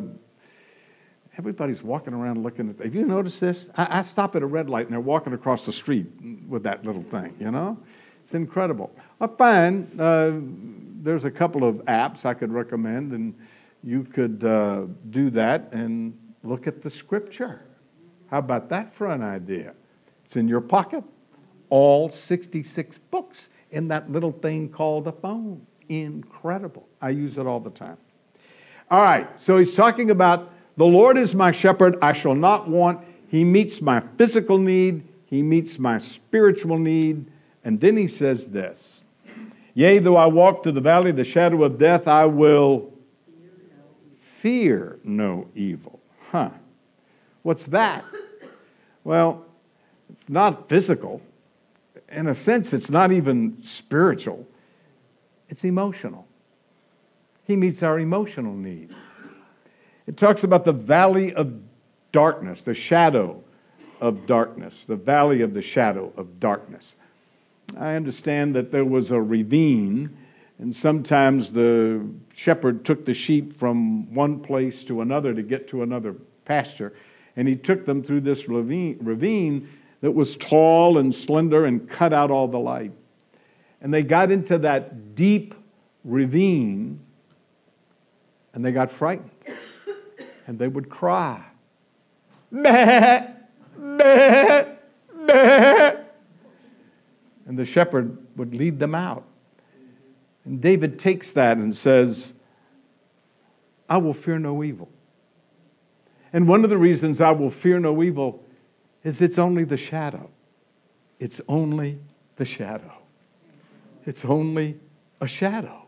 everybody's 1.37 1.83
walking 1.83 2.15
around 2.15 2.43
looking 2.43 2.71
at. 2.71 2.83
Have 2.83 2.95
you 2.95 3.05
noticed 3.05 3.41
this? 3.41 3.69
I, 3.77 3.99
I, 3.99 4.03
stop 4.03 4.35
at 4.37 4.43
a 4.43 4.47
red 4.47 4.71
light 4.71 4.87
and 4.87 4.95
they're 4.95 5.01
walking 5.01 5.35
across 5.35 5.67
the 5.67 5.73
street 5.73 6.07
with 6.49 6.63
that 6.63 6.85
little 6.87 7.05
thing. 7.05 7.35
You 7.39 7.51
know, 7.51 7.79
it's 8.25 8.33
incredible. 8.33 8.91
I 9.21 9.27
find 9.27 10.01
uh, 10.01 10.33
there's 11.03 11.27
a 11.27 11.31
couple 11.31 11.63
of 11.63 11.77
apps 11.85 12.25
I 12.25 12.33
could 12.33 12.53
recommend, 12.53 13.13
and 13.13 13.35
you 13.85 14.03
could 14.03 14.43
uh, 14.45 14.87
do 15.11 15.29
that 15.31 15.69
and 15.73 16.19
look 16.43 16.67
at 16.67 16.83
the 16.83 16.91
scripture. 16.91 17.61
How 18.31 18.39
about 18.39 18.71
that 18.71 18.95
for 18.97 19.09
an 19.09 19.23
idea? 19.23 19.75
It's 20.27 20.37
in 20.37 20.49
your 20.49 20.61
pocket. 20.61 21.05
All 21.71 22.11
66 22.11 22.99
books 23.11 23.49
in 23.71 23.89
that 23.89 24.11
little 24.11 24.33
thing 24.33 24.69
called 24.69 25.07
a 25.07 25.13
phone. 25.13 25.65
Incredible. 25.89 26.87
I 27.01 27.11
use 27.11 27.39
it 27.39 27.47
all 27.47 27.61
the 27.61 27.71
time. 27.71 27.97
All 28.91 29.03
right, 29.03 29.29
so 29.41 29.59
he's 29.59 29.75
talking 29.75 30.11
about 30.11 30.53
the 30.77 30.85
Lord 30.85 31.17
is 31.17 31.35
my 31.35 31.53
shepherd, 31.53 31.97
I 32.03 32.13
shall 32.13 32.35
not 32.35 32.69
want. 32.69 33.05
He 33.29 33.45
meets 33.45 33.81
my 33.81 34.03
physical 34.19 34.59
need, 34.59 35.07
he 35.25 35.43
meets 35.43 35.79
my 35.79 35.99
spiritual 35.99 36.79
need. 36.79 37.31
And 37.65 37.81
then 37.81 37.97
he 37.97 38.07
says 38.07 38.47
this 38.47 39.01
Yea, 39.75 39.99
though 39.99 40.17
I 40.17 40.27
walk 40.27 40.63
through 40.63 40.73
the 40.73 40.81
valley 40.81 41.11
of 41.11 41.17
the 41.17 41.25
shadow 41.25 41.65
of 41.65 41.79
death, 41.79 42.09
I 42.09 42.27
will 42.27 42.93
fear 44.43 44.99
no 45.05 45.49
evil. 45.55 46.01
Huh. 46.31 46.51
What's 47.43 47.65
that? 47.65 48.05
Well, 49.05 49.46
it's 50.11 50.29
not 50.29 50.69
physical. 50.69 51.21
In 52.11 52.29
a 52.29 52.35
sense, 52.35 52.73
it's 52.73 52.91
not 52.91 53.13
even 53.13 53.59
spiritual, 53.65 54.47
it's 55.49 55.65
emotional. 55.65 56.27
He 57.45 57.57
meets 57.57 57.83
our 57.83 57.99
emotional 57.99 58.55
need. 58.55 58.95
It 60.07 60.17
talks 60.17 60.45
about 60.45 60.65
the 60.65 60.73
valley 60.73 61.35
of 61.35 61.53
darkness, 62.13 62.61
the 62.63 62.75
shadow 62.75 63.43
of 64.01 64.27
darkness, 64.27 64.75
the 64.87 64.97
valley 64.97 65.43
of 65.43 65.55
the 65.55 65.63
shadow 65.63 66.13
of 66.17 66.41
darkness. 66.41 66.95
I 67.77 67.95
understand 67.95 68.55
that 68.55 68.71
there 68.71 68.85
was 68.85 69.11
a 69.11 69.21
ravine, 69.21 70.17
and 70.59 70.75
sometimes 70.75 71.53
the 71.53 72.09
shepherd 72.35 72.85
took 72.85 73.05
the 73.05 73.15
sheep 73.15 73.59
from 73.59 74.15
one 74.15 74.41
place 74.41 74.85
to 74.85 75.01
another 75.01 75.35
to 75.35 75.43
get 75.43 75.69
to 75.71 75.83
another 75.83 76.15
pasture, 76.45 76.95
and 77.37 77.47
he 77.49 77.57
took 77.57 77.85
them 77.85 78.03
through 78.03 78.21
this 78.21 78.49
ravine, 78.49 78.99
ravine 79.01 79.69
that 80.01 80.11
was 80.11 80.37
tall 80.37 80.99
and 80.99 81.15
slender 81.15 81.67
and 81.67 81.89
cut 81.89 82.13
out 82.13 82.31
all 82.31 82.49
the 82.49 82.59
light. 82.59 82.93
And 83.81 83.93
they 83.93 84.03
got 84.03 84.31
into 84.31 84.59
that 84.59 85.15
deep 85.15 85.55
ravine, 86.05 87.01
and 88.55 88.65
they 88.65 88.73
got 88.73 88.91
frightened 88.91 89.31
and 90.47 90.59
they 90.59 90.69
would 90.69 90.89
cry. 90.89 91.45
Meh, 92.51 93.27
meh, 93.77 94.65
meh. 95.15 95.97
And 97.47 97.59
the 97.59 97.65
shepherd 97.65 98.17
would 98.37 98.55
lead 98.55 98.79
them 98.79 98.95
out. 98.95 99.25
And 100.45 100.61
David 100.61 100.99
takes 100.99 101.33
that 101.33 101.57
and 101.57 101.77
says, 101.77 102.33
I 103.89 103.99
will 103.99 104.15
fear 104.15 104.39
no 104.39 104.63
evil. 104.63 104.89
And 106.33 106.49
one 106.49 106.65
of 106.65 106.71
the 106.71 106.79
reasons 106.79 107.21
I 107.21 107.31
will 107.33 107.51
fear 107.51 107.79
no 107.79 108.03
evil 108.03 108.45
is 109.07 109.23
it's 109.23 109.39
only 109.39 109.63
the 109.63 109.77
shadow. 109.77 110.29
It's 111.21 111.41
only 111.49 112.01
the 112.35 112.45
shadow. 112.45 112.93
It's 114.05 114.25
only 114.25 114.81
a 115.21 115.29
shadow. 115.29 115.83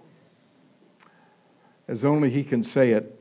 As 1.89 2.05
only 2.05 2.31
he 2.31 2.45
can 2.45 2.63
say 2.63 2.93
it 2.93 3.21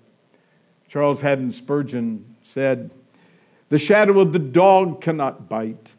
Charles 0.87 1.19
Haddon 1.19 1.51
Spurgeon 1.51 2.23
said, 2.53 2.91
The 3.69 3.79
shadow 3.79 4.19
of 4.19 4.33
the 4.33 4.39
dog 4.39 5.01
cannot 5.01 5.49
bite, 5.49 5.91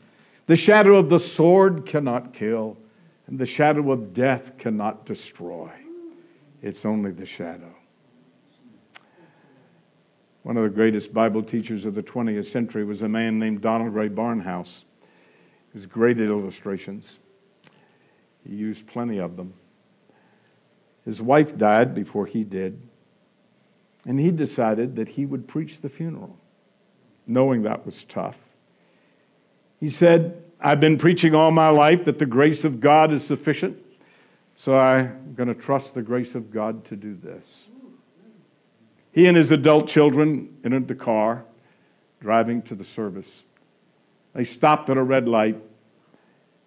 the 0.47 0.57
shadow 0.57 0.95
of 0.95 1.11
the 1.11 1.19
sword 1.19 1.85
cannot 1.85 2.33
kill, 2.33 2.77
and 3.27 3.39
the 3.39 3.47
shadow 3.47 3.91
of 3.91 4.15
death 4.15 4.57
cannot 4.59 5.07
destroy. 5.07 5.71
It's 6.63 6.85
only 6.87 7.11
the 7.11 7.27
shadow. 7.27 7.75
One 10.49 10.57
of 10.57 10.63
the 10.63 10.71
greatest 10.71 11.13
Bible 11.13 11.43
teachers 11.43 11.85
of 11.85 11.95
the 11.95 12.03
20th 12.03 12.51
century 12.51 12.83
was 12.83 13.03
a 13.03 13.09
man 13.09 13.39
named 13.39 13.61
Donald 13.61 13.93
Grey 13.93 14.09
Barnhouse. 14.09 14.85
He 15.71 15.79
was 15.79 15.85
great 15.85 16.17
at 16.17 16.25
illustrations. 16.25 17.19
He 18.49 18.55
used 18.57 18.87
plenty 18.87 19.19
of 19.19 19.37
them. 19.37 19.53
His 21.05 21.21
wife 21.21 21.59
died 21.59 21.95
before 21.95 22.25
he 22.25 22.45
did. 22.45 22.81
And 24.07 24.19
he 24.19 24.31
decided 24.31 24.97
that 24.97 25.07
he 25.07 25.27
would 25.27 25.47
preach 25.47 25.83
the 25.83 25.91
funeral, 25.91 26.35
knowing 27.27 27.61
that 27.65 27.85
was 27.85 28.05
tough. 28.05 28.39
He 29.81 29.91
said, 29.91 30.43
I've 30.63 30.81
been 30.81 30.97
preaching 30.97 31.35
all 31.35 31.51
my 31.51 31.69
life 31.69 32.07
that 32.07 32.19
the 32.19 32.25
grace 32.25 32.65
of 32.65 32.81
God 32.81 33.13
is 33.13 33.23
sufficient, 33.23 33.77
so 34.55 34.79
I'm 34.79 35.35
going 35.35 35.51
to 35.51 35.55
trust 35.55 35.93
the 35.93 36.01
grace 36.01 36.35
of 36.35 36.51
God 36.51 36.87
to 36.87 36.97
do 36.97 37.15
this. 37.23 37.65
He 39.19 39.27
and 39.27 39.37
his 39.37 39.51
adult 39.51 39.89
children 39.89 40.57
entered 40.65 40.87
the 40.87 40.95
car, 40.95 41.43
driving 42.21 42.63
to 42.63 42.77
the 42.77 42.85
service. 42.85 43.27
They 44.33 44.45
stopped 44.45 44.91
at 44.91 44.97
a 44.97 45.03
red 45.03 45.27
light, 45.27 45.61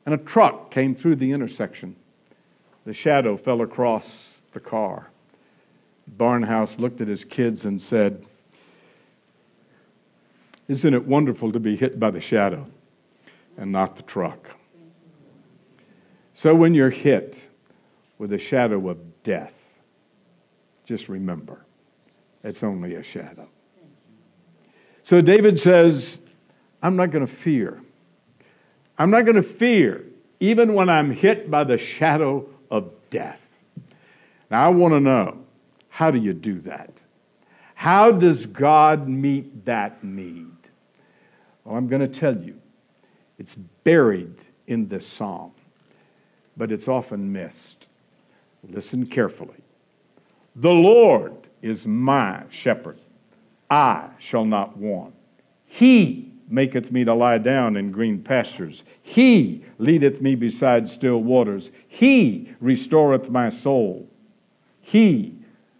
and 0.05 0.13
a 0.13 0.17
truck 0.17 0.69
came 0.69 0.93
through 0.93 1.15
the 1.15 1.31
intersection. 1.31 1.95
The 2.83 2.93
shadow 2.93 3.37
fell 3.37 3.61
across 3.61 4.05
the 4.51 4.59
car. 4.59 5.09
Barnhouse 6.17 6.77
looked 6.77 6.99
at 6.99 7.07
his 7.07 7.23
kids 7.23 7.63
and 7.63 7.81
said, 7.81 8.25
Isn't 10.67 10.93
it 10.93 11.07
wonderful 11.07 11.53
to 11.53 11.59
be 11.61 11.77
hit 11.77 12.01
by 12.01 12.11
the 12.11 12.19
shadow 12.19 12.67
and 13.55 13.71
not 13.71 13.95
the 13.95 14.03
truck? 14.03 14.51
So 16.33 16.53
when 16.53 16.73
you're 16.73 16.89
hit 16.89 17.41
with 18.17 18.31
the 18.31 18.39
shadow 18.39 18.89
of 18.89 18.97
death, 19.23 19.53
just 20.83 21.07
remember 21.07 21.63
it's 22.43 22.63
only 22.63 22.95
a 22.95 23.03
shadow. 23.03 23.47
So 25.03 25.21
David 25.21 25.59
says, 25.59 26.17
I'm 26.81 26.95
not 26.95 27.11
going 27.11 27.25
to 27.25 27.33
fear. 27.33 27.81
I'm 28.97 29.09
not 29.09 29.25
going 29.25 29.35
to 29.35 29.43
fear, 29.43 30.05
even 30.39 30.73
when 30.73 30.89
I'm 30.89 31.11
hit 31.11 31.49
by 31.49 31.63
the 31.63 31.77
shadow 31.77 32.47
of 32.69 32.91
death. 33.09 33.39
Now, 34.49 34.65
I 34.65 34.69
want 34.69 34.93
to 34.93 34.99
know 34.99 35.37
how 35.89 36.11
do 36.11 36.19
you 36.19 36.33
do 36.33 36.59
that? 36.61 36.91
How 37.75 38.11
does 38.11 38.45
God 38.45 39.07
meet 39.07 39.65
that 39.65 40.03
need? 40.03 40.51
Well, 41.63 41.75
I'm 41.75 41.87
going 41.87 42.01
to 42.01 42.19
tell 42.19 42.37
you. 42.37 42.59
It's 43.39 43.55
buried 43.83 44.35
in 44.67 44.87
this 44.87 45.07
psalm, 45.07 45.51
but 46.57 46.71
it's 46.71 46.87
often 46.87 47.31
missed. 47.31 47.87
Listen 48.69 49.05
carefully. 49.07 49.57
The 50.57 50.69
Lord 50.69 51.40
is 51.61 51.85
my 51.85 52.43
shepherd. 52.49 52.99
I 53.69 54.09
shall 54.19 54.45
not 54.45 54.77
want. 54.77 55.13
He 55.65 56.31
maketh 56.49 56.91
me 56.91 57.05
to 57.05 57.13
lie 57.13 57.37
down 57.37 57.77
in 57.77 57.91
green 57.91 58.21
pastures. 58.21 58.83
He 59.03 59.63
leadeth 59.77 60.21
me 60.21 60.35
beside 60.35 60.89
still 60.89 61.23
waters. 61.23 61.71
He 61.87 62.53
restoreth 62.59 63.29
my 63.29 63.49
soul. 63.49 64.07
He 64.81 65.33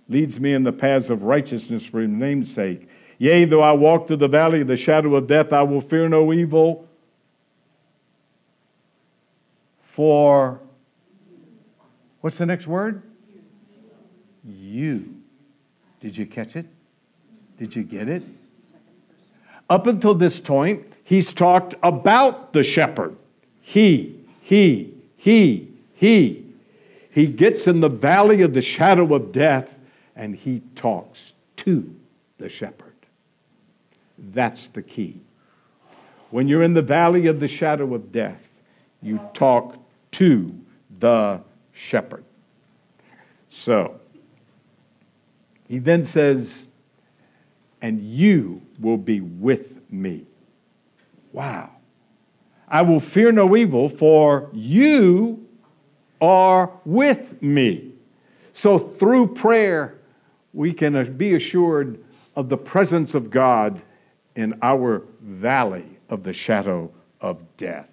leads 0.07 0.39
me 0.39 0.53
in 0.53 0.63
the 0.63 0.71
paths 0.71 1.09
of 1.09 1.23
righteousness 1.23 1.83
for 1.83 1.99
his 1.99 2.09
name's 2.09 2.53
sake. 2.53 2.87
Yea, 3.17 3.45
though 3.45 3.61
I 3.61 3.73
walk 3.73 4.07
through 4.07 4.17
the 4.17 4.27
valley 4.27 4.61
of 4.61 4.67
the 4.67 4.77
shadow 4.77 5.15
of 5.15 5.27
death, 5.27 5.51
I 5.51 5.61
will 5.61 5.81
fear 5.81 6.07
no 6.07 6.31
evil. 6.33 6.87
For, 9.95 10.59
what's 12.21 12.37
the 12.37 12.45
next 12.45 12.65
word? 12.65 13.03
You. 14.43 15.20
Did 16.01 16.17
you 16.17 16.25
catch 16.25 16.55
it? 16.55 16.65
Did 17.57 17.75
you 17.75 17.83
get 17.83 18.09
it? 18.09 18.23
Up 19.69 19.87
until 19.87 20.15
this 20.15 20.39
point, 20.39 20.83
he's 21.03 21.31
talked 21.31 21.75
about 21.83 22.51
the 22.53 22.63
shepherd. 22.63 23.15
He, 23.61 24.19
he, 24.41 24.93
he, 25.15 25.69
he. 25.93 26.45
He 27.11 27.27
gets 27.27 27.67
in 27.67 27.79
the 27.79 27.89
valley 27.89 28.41
of 28.41 28.53
the 28.53 28.61
shadow 28.61 29.13
of 29.13 29.31
death 29.31 29.69
and 30.15 30.35
he 30.35 30.61
talks 30.75 31.33
to 31.57 31.95
the 32.37 32.49
shepherd. 32.49 32.95
That's 34.33 34.67
the 34.69 34.81
key. 34.81 35.21
When 36.31 36.47
you're 36.47 36.63
in 36.63 36.73
the 36.73 36.81
valley 36.81 37.27
of 37.27 37.39
the 37.39 37.47
shadow 37.47 37.93
of 37.93 38.11
death, 38.11 38.41
you 39.01 39.19
talk 39.33 39.75
to 40.13 40.53
the 40.99 41.41
shepherd. 41.73 42.23
So, 43.49 44.00
he 45.71 45.79
then 45.79 46.03
says, 46.03 46.65
and 47.81 48.01
you 48.01 48.61
will 48.81 48.97
be 48.97 49.21
with 49.21 49.67
me. 49.89 50.25
Wow. 51.31 51.69
I 52.67 52.81
will 52.81 52.99
fear 52.99 53.31
no 53.31 53.55
evil, 53.55 53.87
for 53.87 54.49
you 54.51 55.47
are 56.19 56.69
with 56.83 57.41
me. 57.41 57.93
So, 58.51 58.79
through 58.79 59.33
prayer, 59.33 59.95
we 60.51 60.73
can 60.73 61.15
be 61.15 61.35
assured 61.35 62.03
of 62.35 62.49
the 62.49 62.57
presence 62.57 63.13
of 63.13 63.29
God 63.29 63.81
in 64.35 64.59
our 64.61 65.03
valley 65.21 65.85
of 66.09 66.23
the 66.23 66.33
shadow 66.33 66.91
of 67.21 67.39
death. 67.55 67.87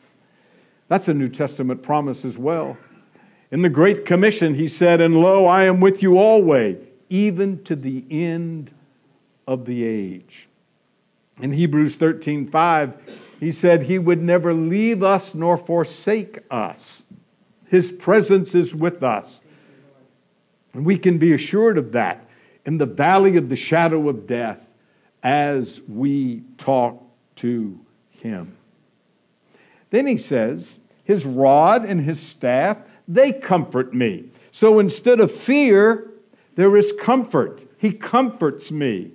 That's 0.89 1.07
a 1.07 1.15
New 1.15 1.29
Testament 1.29 1.81
promise 1.85 2.25
as 2.25 2.37
well. 2.37 2.77
In 3.53 3.63
the 3.63 3.69
Great 3.69 4.05
Commission, 4.05 4.53
he 4.53 4.67
said, 4.67 5.01
And 5.01 5.21
lo, 5.21 5.47
I 5.47 5.63
am 5.67 5.79
with 5.79 6.03
you 6.03 6.19
always, 6.19 6.88
even 7.09 7.63
to 7.65 7.77
the 7.77 8.05
end 8.11 8.71
of 9.47 9.65
the 9.65 9.85
age. 9.85 10.49
In 11.41 11.53
Hebrews 11.53 11.97
13 11.97 12.51
5, 12.51 12.95
he 13.41 13.53
said 13.53 13.83
he 13.83 13.99
would 13.99 14.23
never 14.23 14.53
leave 14.53 15.03
us 15.03 15.35
nor 15.35 15.57
forsake 15.57 16.41
us. 16.51 17.03
His 17.67 17.93
presence 17.93 18.55
is 18.55 18.75
with 18.75 19.03
us. 19.03 19.41
And 20.73 20.85
we 20.85 20.99
can 20.99 21.19
be 21.19 21.33
assured 21.35 21.79
of 21.79 21.93
that 21.93 22.29
in 22.67 22.79
the 22.79 22.87
valley 22.87 23.37
of 23.37 23.49
the 23.49 23.57
shadow 23.57 24.09
of 24.09 24.27
death 24.27 24.59
as 25.23 25.81
we 25.89 26.43
talk 26.59 27.03
to 27.37 27.79
him. 28.11 28.57
Then 29.91 30.07
he 30.07 30.19
says, 30.19 30.79
His 31.05 31.25
rod 31.25 31.85
and 31.85 32.01
his 32.01 32.21
staff, 32.21 32.83
they 33.07 33.33
comfort 33.33 33.95
me. 33.95 34.25
So 34.53 34.81
instead 34.81 35.21
of 35.21 35.33
fear, 35.33 36.08
there 36.59 36.77
is 36.77 36.93
comfort. 37.01 37.63
He 37.79 37.93
comforts 37.93 38.73
me. 38.73 39.13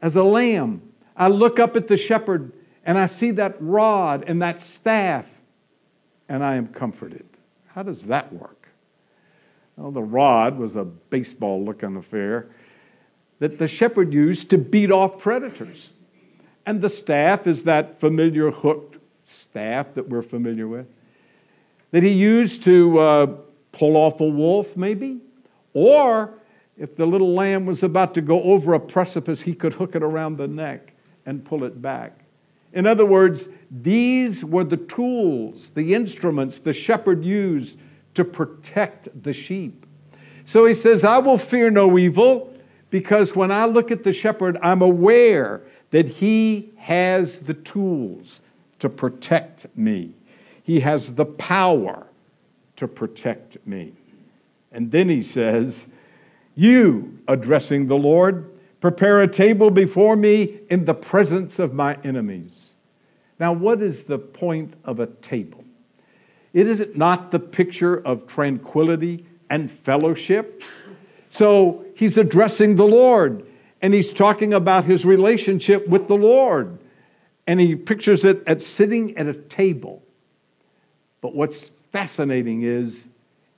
As 0.00 0.16
a 0.16 0.24
lamb, 0.24 0.82
I 1.16 1.28
look 1.28 1.60
up 1.60 1.76
at 1.76 1.86
the 1.86 1.96
shepherd 1.96 2.52
and 2.84 2.98
I 2.98 3.06
see 3.06 3.30
that 3.30 3.54
rod 3.60 4.24
and 4.26 4.42
that 4.42 4.60
staff, 4.60 5.24
and 6.28 6.44
I 6.44 6.56
am 6.56 6.66
comforted. 6.66 7.24
How 7.68 7.84
does 7.84 8.02
that 8.06 8.32
work? 8.32 8.66
Well, 9.76 9.92
the 9.92 10.02
rod 10.02 10.58
was 10.58 10.74
a 10.74 10.82
baseball 10.82 11.64
looking 11.64 11.94
affair 11.94 12.48
that 13.38 13.60
the 13.60 13.68
shepherd 13.68 14.12
used 14.12 14.50
to 14.50 14.58
beat 14.58 14.90
off 14.90 15.20
predators. 15.20 15.90
And 16.66 16.80
the 16.80 16.90
staff 16.90 17.46
is 17.46 17.62
that 17.64 18.00
familiar 18.00 18.50
hooked 18.50 18.96
staff 19.44 19.94
that 19.94 20.08
we're 20.08 20.22
familiar 20.22 20.66
with, 20.66 20.88
that 21.92 22.02
he 22.02 22.10
used 22.10 22.64
to 22.64 22.98
uh, 22.98 23.26
pull 23.70 23.96
off 23.96 24.20
a 24.20 24.28
wolf, 24.28 24.76
maybe. 24.76 25.20
Or 25.72 26.34
if 26.78 26.96
the 26.96 27.06
little 27.06 27.34
lamb 27.34 27.66
was 27.66 27.82
about 27.82 28.14
to 28.14 28.20
go 28.20 28.42
over 28.42 28.74
a 28.74 28.80
precipice, 28.80 29.40
he 29.40 29.54
could 29.54 29.72
hook 29.72 29.94
it 29.96 30.02
around 30.02 30.36
the 30.36 30.46
neck 30.46 30.92
and 31.26 31.44
pull 31.44 31.64
it 31.64 31.82
back. 31.82 32.20
In 32.72 32.86
other 32.86 33.04
words, 33.04 33.48
these 33.82 34.44
were 34.44 34.64
the 34.64 34.76
tools, 34.76 35.70
the 35.74 35.94
instruments 35.94 36.58
the 36.58 36.72
shepherd 36.72 37.24
used 37.24 37.76
to 38.14 38.24
protect 38.24 39.08
the 39.22 39.32
sheep. 39.32 39.86
So 40.44 40.66
he 40.66 40.74
says, 40.74 41.04
I 41.04 41.18
will 41.18 41.38
fear 41.38 41.70
no 41.70 41.98
evil 41.98 42.54
because 42.90 43.34
when 43.34 43.50
I 43.50 43.66
look 43.66 43.90
at 43.90 44.04
the 44.04 44.12
shepherd, 44.12 44.58
I'm 44.62 44.82
aware 44.82 45.62
that 45.90 46.06
he 46.06 46.70
has 46.76 47.38
the 47.40 47.54
tools 47.54 48.40
to 48.78 48.88
protect 48.88 49.66
me. 49.76 50.14
He 50.62 50.80
has 50.80 51.12
the 51.14 51.24
power 51.24 52.06
to 52.76 52.86
protect 52.86 53.66
me. 53.66 53.92
And 54.72 54.90
then 54.90 55.08
he 55.08 55.22
says, 55.22 55.74
You, 56.58 57.18
addressing 57.28 57.86
the 57.86 57.96
Lord, 57.96 58.50
Prepare 58.80 59.22
a 59.22 59.28
table 59.28 59.70
before 59.70 60.14
me 60.14 60.60
in 60.70 60.84
the 60.84 60.94
presence 60.94 61.58
of 61.58 61.74
my 61.74 61.98
enemies. 62.04 62.66
Now, 63.40 63.52
what 63.52 63.82
is 63.82 64.04
the 64.04 64.18
point 64.18 64.74
of 64.84 65.00
a 65.00 65.06
table? 65.06 65.64
It 66.52 66.68
is 66.68 66.80
it 66.80 66.96
not 66.96 67.30
the 67.30 67.40
picture 67.40 68.06
of 68.06 68.26
tranquility 68.26 69.26
and 69.50 69.70
fellowship? 69.70 70.62
So 71.30 71.84
he's 71.94 72.16
addressing 72.16 72.76
the 72.76 72.86
Lord 72.86 73.46
and 73.82 73.92
he's 73.92 74.12
talking 74.12 74.54
about 74.54 74.84
his 74.84 75.04
relationship 75.04 75.86
with 75.88 76.08
the 76.08 76.16
Lord. 76.16 76.78
And 77.46 77.60
he 77.60 77.74
pictures 77.74 78.24
it 78.24 78.42
as 78.46 78.64
sitting 78.64 79.16
at 79.16 79.26
a 79.26 79.34
table. 79.34 80.02
But 81.20 81.34
what's 81.34 81.70
fascinating 81.92 82.62
is 82.62 83.04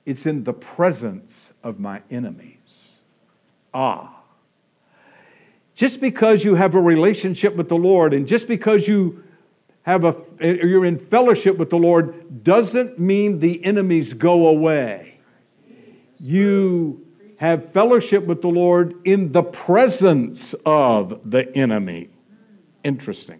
it's 0.05 0.25
in 0.25 0.43
the 0.43 0.53
presence 0.53 1.31
of 1.63 1.79
my 1.79 2.01
enemies. 2.09 2.60
Ah, 3.73 4.21
just 5.75 5.99
because 5.99 6.43
you 6.43 6.55
have 6.55 6.75
a 6.75 6.81
relationship 6.81 7.55
with 7.55 7.69
the 7.69 7.75
Lord 7.75 8.13
and 8.13 8.27
just 8.27 8.47
because 8.47 8.87
you 8.87 9.23
have 9.83 10.03
a 10.03 10.15
you're 10.39 10.85
in 10.85 10.99
fellowship 10.99 11.57
with 11.57 11.69
the 11.69 11.77
Lord 11.77 12.43
doesn't 12.43 12.99
mean 12.99 13.39
the 13.39 13.63
enemies 13.65 14.13
go 14.13 14.47
away. 14.47 15.19
You 16.19 17.05
have 17.37 17.71
fellowship 17.73 18.23
with 18.25 18.41
the 18.41 18.47
Lord 18.47 18.93
in 19.05 19.31
the 19.31 19.41
presence 19.41 20.53
of 20.65 21.19
the 21.25 21.51
enemy. 21.57 22.09
Interesting. 22.83 23.39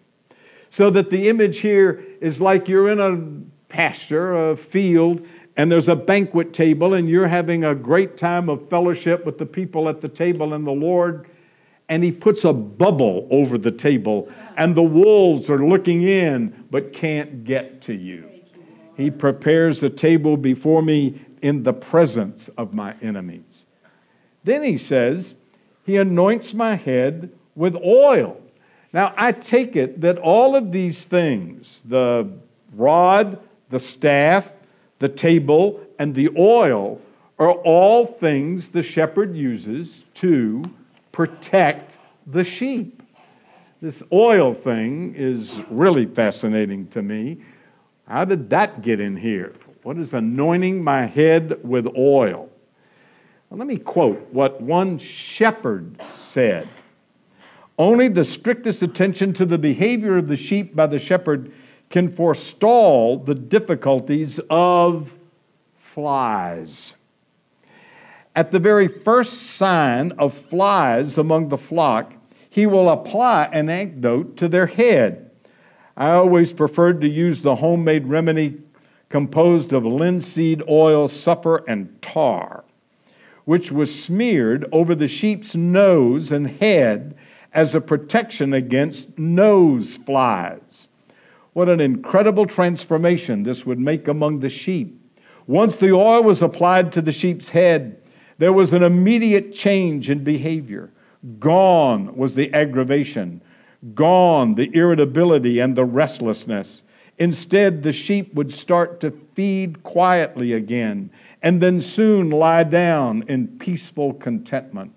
So 0.71 0.89
that 0.89 1.11
the 1.11 1.29
image 1.29 1.59
here 1.59 2.03
is 2.21 2.41
like 2.41 2.67
you're 2.67 2.89
in 2.89 2.99
a 2.99 3.71
pasture, 3.71 4.51
a 4.51 4.57
field, 4.57 5.27
and 5.57 5.71
there's 5.71 5.89
a 5.89 5.95
banquet 5.95 6.53
table, 6.53 6.93
and 6.93 7.09
you're 7.09 7.27
having 7.27 7.65
a 7.65 7.75
great 7.75 8.17
time 8.17 8.49
of 8.49 8.69
fellowship 8.69 9.25
with 9.25 9.37
the 9.37 9.45
people 9.45 9.89
at 9.89 10.01
the 10.01 10.09
table 10.09 10.53
and 10.53 10.65
the 10.65 10.71
Lord 10.71 11.27
and 11.91 12.05
he 12.05 12.11
puts 12.11 12.45
a 12.45 12.53
bubble 12.53 13.27
over 13.31 13.57
the 13.57 13.69
table, 13.69 14.31
and 14.55 14.73
the 14.73 14.81
wolves 14.81 15.49
are 15.49 15.67
looking 15.67 16.03
in 16.07 16.65
but 16.71 16.93
can't 16.93 17.43
get 17.43 17.81
to 17.81 17.93
you. 17.93 18.29
He 18.95 19.11
prepares 19.11 19.83
a 19.83 19.89
table 19.89 20.37
before 20.37 20.81
me 20.81 21.19
in 21.41 21.63
the 21.63 21.73
presence 21.73 22.49
of 22.57 22.73
my 22.73 22.95
enemies. 23.01 23.65
Then 24.45 24.63
he 24.63 24.77
says, 24.77 25.35
He 25.85 25.97
anoints 25.97 26.53
my 26.53 26.75
head 26.75 27.29
with 27.55 27.75
oil. 27.75 28.39
Now, 28.93 29.13
I 29.17 29.33
take 29.33 29.75
it 29.75 29.99
that 29.99 30.17
all 30.17 30.55
of 30.55 30.71
these 30.71 31.03
things 31.03 31.81
the 31.83 32.31
rod, 32.73 33.37
the 33.69 33.79
staff, 33.81 34.49
the 35.01 35.09
table, 35.09 35.81
and 35.97 36.13
the 36.13 36.29
oil 36.37 37.01
are 37.39 37.51
all 37.51 38.05
things 38.05 38.69
the 38.69 38.83
shepherd 38.83 39.35
uses 39.35 40.03
to 40.13 40.63
protect 41.11 41.97
the 42.27 42.43
sheep. 42.43 43.01
This 43.81 44.03
oil 44.13 44.53
thing 44.53 45.15
is 45.17 45.59
really 45.71 46.05
fascinating 46.05 46.87
to 46.89 47.01
me. 47.01 47.41
How 48.07 48.25
did 48.25 48.47
that 48.51 48.83
get 48.83 48.99
in 48.99 49.17
here? 49.17 49.55
What 49.81 49.97
is 49.97 50.13
anointing 50.13 50.83
my 50.83 51.07
head 51.07 51.57
with 51.63 51.87
oil? 51.97 52.47
Well, 53.49 53.57
let 53.57 53.67
me 53.67 53.77
quote 53.77 54.21
what 54.31 54.61
one 54.61 54.99
shepherd 54.99 55.99
said. 56.13 56.69
Only 57.79 58.07
the 58.07 58.23
strictest 58.23 58.83
attention 58.83 59.33
to 59.33 59.47
the 59.47 59.57
behavior 59.57 60.15
of 60.19 60.27
the 60.27 60.37
sheep 60.37 60.75
by 60.75 60.85
the 60.85 60.99
shepherd 60.99 61.51
can 61.91 62.09
forestall 62.09 63.17
the 63.17 63.35
difficulties 63.35 64.39
of 64.49 65.11
flies. 65.93 66.95
At 68.35 68.51
the 68.51 68.59
very 68.59 68.87
first 68.87 69.57
sign 69.57 70.13
of 70.13 70.33
flies 70.33 71.17
among 71.17 71.49
the 71.49 71.57
flock, 71.57 72.13
he 72.49 72.65
will 72.65 72.89
apply 72.89 73.49
an 73.51 73.69
antidote 73.69 74.37
to 74.37 74.47
their 74.47 74.67
head. 74.67 75.29
I 75.97 76.11
always 76.11 76.53
preferred 76.53 77.01
to 77.01 77.07
use 77.07 77.41
the 77.41 77.55
homemade 77.55 78.07
remedy 78.07 78.61
composed 79.09 79.73
of 79.73 79.85
linseed 79.85 80.63
oil, 80.69 81.09
sulfur, 81.09 81.63
and 81.67 82.01
tar, 82.01 82.63
which 83.45 83.71
was 83.71 84.03
smeared 84.03 84.65
over 84.71 84.95
the 84.95 85.07
sheep's 85.07 85.55
nose 85.55 86.31
and 86.31 86.47
head 86.47 87.15
as 87.53 87.75
a 87.75 87.81
protection 87.81 88.53
against 88.53 89.19
nose 89.19 89.97
flies. 90.05 90.87
What 91.53 91.67
an 91.67 91.81
incredible 91.81 92.45
transformation 92.45 93.43
this 93.43 93.65
would 93.65 93.79
make 93.79 94.07
among 94.07 94.39
the 94.39 94.47
sheep. 94.47 94.97
Once 95.47 95.75
the 95.75 95.91
oil 95.91 96.23
was 96.23 96.41
applied 96.41 96.93
to 96.93 97.01
the 97.01 97.11
sheep's 97.11 97.49
head, 97.49 97.97
there 98.37 98.53
was 98.53 98.73
an 98.73 98.83
immediate 98.83 99.53
change 99.53 100.09
in 100.09 100.23
behavior. 100.23 100.89
Gone 101.39 102.15
was 102.15 102.35
the 102.35 102.53
aggravation, 102.53 103.41
gone 103.93 104.55
the 104.55 104.73
irritability 104.73 105.59
and 105.59 105.75
the 105.75 105.83
restlessness. 105.83 106.83
Instead, 107.17 107.83
the 107.83 107.91
sheep 107.91 108.33
would 108.33 108.53
start 108.53 109.01
to 109.01 109.11
feed 109.35 109.83
quietly 109.83 110.53
again 110.53 111.09
and 111.41 111.61
then 111.61 111.81
soon 111.81 112.29
lie 112.29 112.63
down 112.63 113.25
in 113.27 113.47
peaceful 113.59 114.13
contentment. 114.13 114.93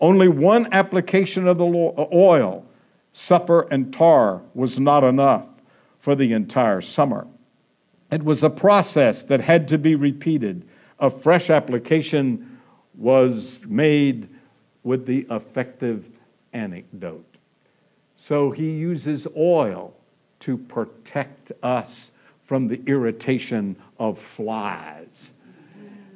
Only 0.00 0.28
one 0.28 0.72
application 0.72 1.46
of 1.46 1.58
the 1.58 1.66
oil, 2.14 2.64
sulfur 3.12 3.68
and 3.70 3.92
tar, 3.92 4.40
was 4.54 4.80
not 4.80 5.04
enough 5.04 5.44
for 6.02 6.14
the 6.14 6.32
entire 6.32 6.82
summer. 6.82 7.26
It 8.10 8.22
was 8.22 8.42
a 8.42 8.50
process 8.50 9.22
that 9.24 9.40
had 9.40 9.66
to 9.68 9.78
be 9.78 9.94
repeated. 9.94 10.68
A 10.98 11.08
fresh 11.08 11.48
application 11.48 12.60
was 12.94 13.58
made 13.66 14.28
with 14.82 15.06
the 15.06 15.26
effective 15.30 16.04
antidote. 16.52 17.36
So 18.16 18.50
he 18.50 18.70
uses 18.70 19.26
oil 19.36 19.94
to 20.40 20.58
protect 20.58 21.52
us 21.62 22.10
from 22.44 22.68
the 22.68 22.82
irritation 22.86 23.76
of 23.98 24.20
flies. 24.36 25.30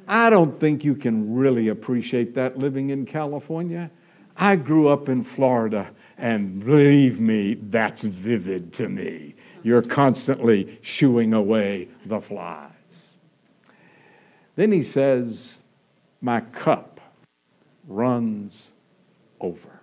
I 0.07 0.29
don't 0.29 0.59
think 0.59 0.83
you 0.83 0.95
can 0.95 1.33
really 1.33 1.69
appreciate 1.69 2.35
that 2.35 2.57
living 2.57 2.91
in 2.91 3.05
California. 3.05 3.89
I 4.37 4.55
grew 4.55 4.87
up 4.89 5.09
in 5.09 5.23
Florida, 5.23 5.89
and 6.17 6.63
believe 6.63 7.19
me, 7.19 7.55
that's 7.69 8.01
vivid 8.01 8.71
to 8.73 8.87
me. 8.87 9.35
You're 9.63 9.81
constantly 9.81 10.79
shooing 10.81 11.33
away 11.33 11.87
the 12.05 12.21
flies. 12.21 12.71
Then 14.55 14.71
he 14.71 14.83
says, 14.83 15.55
My 16.21 16.41
cup 16.41 16.99
runs 17.87 18.69
over. 19.39 19.79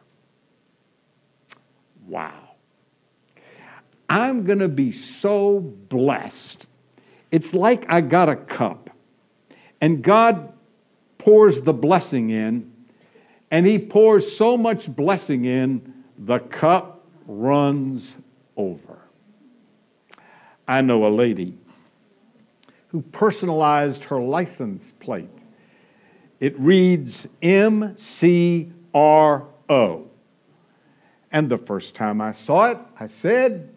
Wow. 2.07 2.51
I'm 4.09 4.45
going 4.45 4.59
to 4.59 4.69
be 4.69 4.93
so 4.93 5.61
blessed. 5.89 6.67
It's 7.31 7.53
like 7.53 7.87
I 7.89 8.01
got 8.01 8.29
a 8.29 8.37
cup, 8.37 8.91
and 9.81 10.03
God 10.03 10.53
pours 11.19 11.61
the 11.63 11.73
blessing 11.73 12.31
in, 12.31 12.71
and 13.51 13.67
He 13.67 13.79
pours 13.79 14.37
so 14.37 14.57
much 14.57 14.95
blessing 14.95 15.47
in, 15.47 15.95
the 16.19 16.39
cup 16.39 17.05
runs 17.27 18.15
over. 18.57 19.04
I 20.67 20.81
know 20.81 21.07
a 21.07 21.09
lady 21.09 21.57
who 22.89 23.03
personalized 23.03 24.05
her 24.05 24.21
license 24.21 24.93
plate. 25.01 25.29
It 26.41 26.59
reads 26.59 27.27
M 27.43 27.97
C 27.99 28.73
R 28.95 29.45
O. 29.69 30.07
And 31.33 31.49
the 31.49 31.59
first 31.59 31.95
time 31.95 32.21
I 32.21 32.33
saw 32.33 32.71
it, 32.71 32.79
I 32.99 33.09
said, 33.09 33.75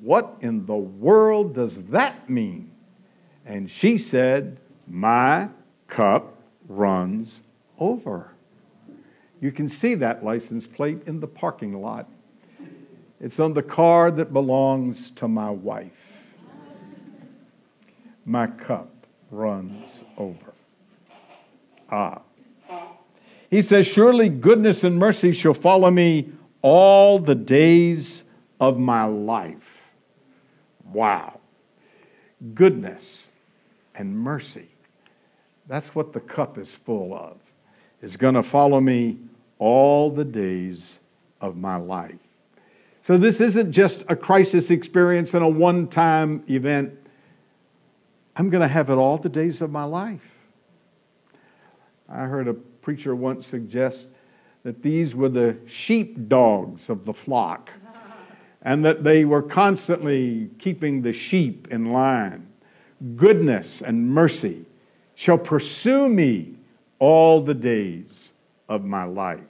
What 0.00 0.36
in 0.40 0.64
the 0.66 0.76
world 0.76 1.54
does 1.54 1.82
that 1.86 2.30
mean? 2.30 2.70
And 3.44 3.70
she 3.70 3.98
said, 3.98 4.60
My 4.86 5.48
cup 5.88 6.36
runs 6.68 7.40
over. 7.80 8.30
You 9.40 9.50
can 9.50 9.68
see 9.68 9.94
that 9.96 10.24
license 10.24 10.66
plate 10.66 11.00
in 11.06 11.20
the 11.20 11.26
parking 11.26 11.80
lot 11.80 12.08
it's 13.20 13.40
on 13.40 13.52
the 13.52 13.62
card 13.62 14.16
that 14.16 14.32
belongs 14.32 15.10
to 15.12 15.26
my 15.26 15.50
wife. 15.50 15.90
My 18.24 18.46
cup 18.46 18.90
runs 19.30 19.90
over. 20.16 20.52
Ah. 21.90 22.20
He 23.50 23.62
says, 23.62 23.86
Surely 23.86 24.28
goodness 24.28 24.84
and 24.84 24.96
mercy 24.96 25.32
shall 25.32 25.54
follow 25.54 25.90
me 25.90 26.30
all 26.62 27.18
the 27.18 27.34
days 27.34 28.22
of 28.60 28.78
my 28.78 29.04
life. 29.04 29.56
Wow. 30.92 31.40
Goodness 32.54 33.24
and 33.94 34.16
mercy. 34.16 34.68
That's 35.66 35.94
what 35.94 36.12
the 36.12 36.20
cup 36.20 36.58
is 36.58 36.68
full 36.84 37.14
of. 37.14 37.36
Is 38.00 38.16
going 38.16 38.34
to 38.34 38.42
follow 38.42 38.80
me 38.80 39.18
all 39.58 40.10
the 40.10 40.24
days 40.24 40.98
of 41.40 41.56
my 41.56 41.76
life. 41.76 42.14
So 43.08 43.16
this 43.16 43.40
isn't 43.40 43.72
just 43.72 44.04
a 44.10 44.14
crisis 44.14 44.68
experience 44.68 45.32
and 45.32 45.42
a 45.42 45.48
one 45.48 45.86
time 45.88 46.44
event. 46.46 46.92
I'm 48.36 48.50
going 48.50 48.60
to 48.60 48.68
have 48.68 48.90
it 48.90 48.96
all 48.96 49.16
the 49.16 49.30
days 49.30 49.62
of 49.62 49.70
my 49.70 49.84
life. 49.84 50.20
I 52.06 52.24
heard 52.24 52.48
a 52.48 52.52
preacher 52.52 53.16
once 53.16 53.46
suggest 53.46 54.08
that 54.62 54.82
these 54.82 55.14
were 55.14 55.30
the 55.30 55.56
sheep 55.66 56.28
dogs 56.28 56.90
of 56.90 57.06
the 57.06 57.14
flock 57.14 57.70
and 58.60 58.84
that 58.84 59.02
they 59.02 59.24
were 59.24 59.40
constantly 59.40 60.50
keeping 60.58 61.00
the 61.00 61.14
sheep 61.14 61.68
in 61.70 61.94
line. 61.94 62.46
Goodness 63.16 63.80
and 63.80 64.06
mercy 64.06 64.66
shall 65.14 65.38
pursue 65.38 66.10
me 66.10 66.56
all 66.98 67.40
the 67.40 67.54
days 67.54 68.32
of 68.68 68.84
my 68.84 69.04
life. 69.04 69.40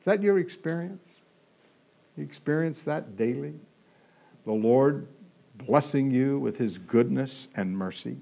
Is 0.00 0.04
that 0.06 0.20
your 0.20 0.40
experience? 0.40 1.11
You 2.16 2.24
experience 2.24 2.82
that 2.82 3.16
daily? 3.16 3.54
The 4.44 4.52
Lord 4.52 5.06
blessing 5.66 6.10
you 6.10 6.38
with 6.38 6.56
his 6.56 6.78
goodness 6.78 7.48
and 7.54 7.76
mercy. 7.76 8.16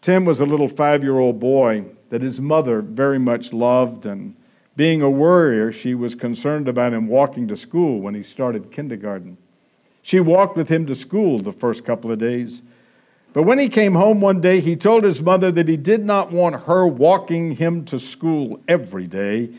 Tim 0.00 0.24
was 0.24 0.40
a 0.40 0.46
little 0.46 0.68
five 0.68 1.02
year 1.02 1.18
old 1.18 1.38
boy 1.38 1.84
that 2.08 2.22
his 2.22 2.40
mother 2.40 2.80
very 2.80 3.18
much 3.18 3.52
loved, 3.52 4.06
and 4.06 4.34
being 4.76 5.02
a 5.02 5.10
worrier, 5.10 5.72
she 5.72 5.94
was 5.94 6.14
concerned 6.14 6.66
about 6.66 6.92
him 6.92 7.06
walking 7.06 7.46
to 7.48 7.56
school 7.56 8.00
when 8.00 8.14
he 8.14 8.22
started 8.22 8.72
kindergarten. 8.72 9.36
She 10.02 10.18
walked 10.20 10.56
with 10.56 10.68
him 10.68 10.86
to 10.86 10.94
school 10.94 11.38
the 11.38 11.52
first 11.52 11.84
couple 11.84 12.10
of 12.10 12.18
days. 12.18 12.62
But 13.32 13.42
when 13.44 13.58
he 13.58 13.68
came 13.68 13.94
home 13.94 14.20
one 14.20 14.40
day, 14.40 14.60
he 14.60 14.74
told 14.74 15.04
his 15.04 15.20
mother 15.20 15.52
that 15.52 15.68
he 15.68 15.76
did 15.76 16.04
not 16.04 16.32
want 16.32 16.64
her 16.64 16.86
walking 16.86 17.54
him 17.54 17.84
to 17.84 18.00
school 18.00 18.58
every 18.66 19.06
day. 19.06 19.50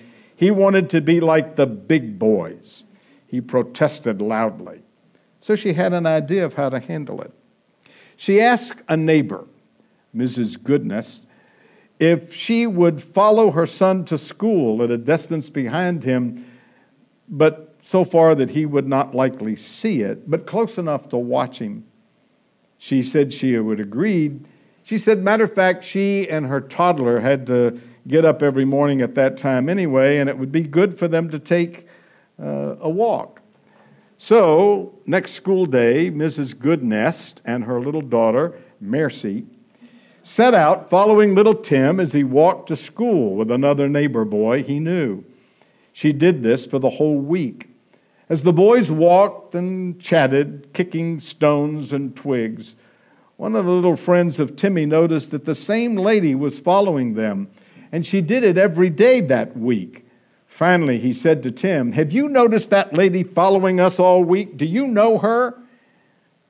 He 0.41 0.49
wanted 0.49 0.89
to 0.89 1.01
be 1.01 1.19
like 1.19 1.55
the 1.55 1.67
big 1.67 2.17
boys. 2.17 2.81
He 3.27 3.39
protested 3.39 4.23
loudly. 4.23 4.81
So 5.39 5.55
she 5.55 5.71
had 5.71 5.93
an 5.93 6.07
idea 6.07 6.43
of 6.43 6.55
how 6.55 6.69
to 6.69 6.79
handle 6.79 7.21
it. 7.21 7.31
She 8.17 8.41
asked 8.41 8.81
a 8.89 8.97
neighbor, 8.97 9.45
Mrs. 10.15 10.61
Goodness, 10.61 11.21
if 11.99 12.33
she 12.33 12.65
would 12.65 13.03
follow 13.03 13.51
her 13.51 13.67
son 13.67 14.03
to 14.05 14.17
school 14.17 14.81
at 14.81 14.89
a 14.89 14.97
distance 14.97 15.47
behind 15.47 16.03
him, 16.03 16.43
but 17.29 17.75
so 17.83 18.03
far 18.03 18.33
that 18.33 18.49
he 18.49 18.65
would 18.65 18.87
not 18.87 19.13
likely 19.13 19.55
see 19.55 20.01
it, 20.01 20.27
but 20.27 20.47
close 20.47 20.79
enough 20.79 21.07
to 21.09 21.17
watch 21.19 21.59
him. 21.59 21.85
She 22.79 23.03
said 23.03 23.31
she 23.31 23.59
would 23.59 23.79
agree. 23.79 24.39
She 24.81 24.97
said, 24.97 25.21
matter 25.21 25.43
of 25.43 25.53
fact, 25.53 25.85
she 25.85 26.27
and 26.31 26.47
her 26.47 26.61
toddler 26.61 27.19
had 27.19 27.45
to 27.45 27.79
get 28.07 28.25
up 28.25 28.41
every 28.41 28.65
morning 28.65 29.01
at 29.01 29.15
that 29.15 29.37
time 29.37 29.69
anyway, 29.69 30.17
and 30.17 30.29
it 30.29 30.37
would 30.37 30.51
be 30.51 30.61
good 30.61 30.97
for 30.97 31.07
them 31.07 31.29
to 31.29 31.39
take 31.39 31.87
uh, 32.41 32.75
a 32.81 32.89
walk. 32.89 33.41
So, 34.17 34.93
next 35.05 35.31
school 35.31 35.65
day, 35.65 36.11
Mrs. 36.11 36.57
Goodness 36.57 37.35
and 37.45 37.63
her 37.63 37.81
little 37.81 38.01
daughter, 38.01 38.59
Mercy, 38.79 39.45
set 40.23 40.53
out 40.53 40.89
following 40.89 41.33
little 41.33 41.55
Tim 41.55 41.99
as 41.99 42.13
he 42.13 42.23
walked 42.23 42.67
to 42.67 42.75
school 42.75 43.35
with 43.35 43.49
another 43.49 43.89
neighbor 43.89 44.25
boy 44.25 44.63
he 44.63 44.79
knew. 44.79 45.23
She 45.93 46.13
did 46.13 46.43
this 46.43 46.65
for 46.65 46.79
the 46.79 46.89
whole 46.89 47.17
week. 47.17 47.67
As 48.29 48.43
the 48.43 48.53
boys 48.53 48.89
walked 48.89 49.55
and 49.55 49.99
chatted, 49.99 50.69
kicking 50.73 51.19
stones 51.19 51.91
and 51.91 52.15
twigs, 52.15 52.75
one 53.37 53.55
of 53.55 53.65
the 53.65 53.71
little 53.71 53.97
friends 53.97 54.39
of 54.39 54.55
Timmy 54.55 54.85
noticed 54.85 55.31
that 55.31 55.45
the 55.45 55.55
same 55.55 55.95
lady 55.97 56.35
was 56.35 56.59
following 56.59 57.15
them 57.15 57.49
and 57.91 58.05
she 58.05 58.21
did 58.21 58.43
it 58.43 58.57
every 58.57 58.89
day 58.89 59.21
that 59.21 59.55
week. 59.57 60.05
Finally, 60.47 60.99
he 60.99 61.13
said 61.13 61.43
to 61.43 61.51
Tim, 61.51 61.91
Have 61.91 62.11
you 62.11 62.29
noticed 62.29 62.69
that 62.69 62.93
lady 62.93 63.23
following 63.23 63.79
us 63.79 63.99
all 63.99 64.23
week? 64.23 64.57
Do 64.57 64.65
you 64.65 64.87
know 64.87 65.17
her? 65.17 65.57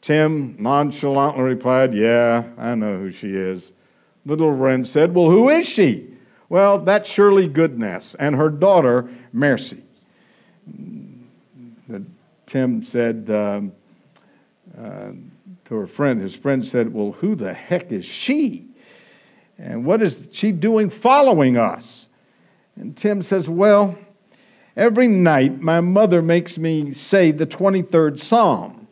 Tim 0.01 0.55
nonchalantly 0.59 1.43
replied, 1.43 1.93
Yeah, 1.93 2.43
I 2.57 2.75
know 2.75 2.97
who 2.97 3.11
she 3.11 3.29
is. 3.29 3.71
Little 4.25 4.51
Wren 4.51 4.85
said, 4.85 5.13
Well, 5.13 5.29
who 5.29 5.49
is 5.49 5.67
she? 5.67 6.07
Well, 6.49 6.79
that's 6.79 7.09
Shirley 7.09 7.47
Goodness 7.47 8.15
and 8.19 8.35
her 8.35 8.49
daughter, 8.49 9.09
Mercy. 9.31 9.83
Tim 12.47 12.83
said 12.83 13.29
um, 13.29 13.71
uh, 14.77 15.11
to 15.65 15.75
her 15.75 15.87
friend, 15.87 16.19
his 16.19 16.35
friend 16.35 16.65
said, 16.65 16.93
Well, 16.93 17.13
who 17.13 17.35
the 17.35 17.53
heck 17.53 17.91
is 17.91 18.03
she? 18.03 18.67
And 19.61 19.85
what 19.85 20.01
is 20.01 20.27
she 20.31 20.51
doing 20.51 20.89
following 20.89 21.55
us? 21.55 22.07
And 22.75 22.97
Tim 22.97 23.21
says, 23.21 23.47
Well, 23.47 23.95
every 24.75 25.07
night 25.07 25.61
my 25.61 25.79
mother 25.79 26.23
makes 26.23 26.57
me 26.57 26.93
say 26.95 27.31
the 27.31 27.45
23rd 27.45 28.19
Psalm 28.19 28.87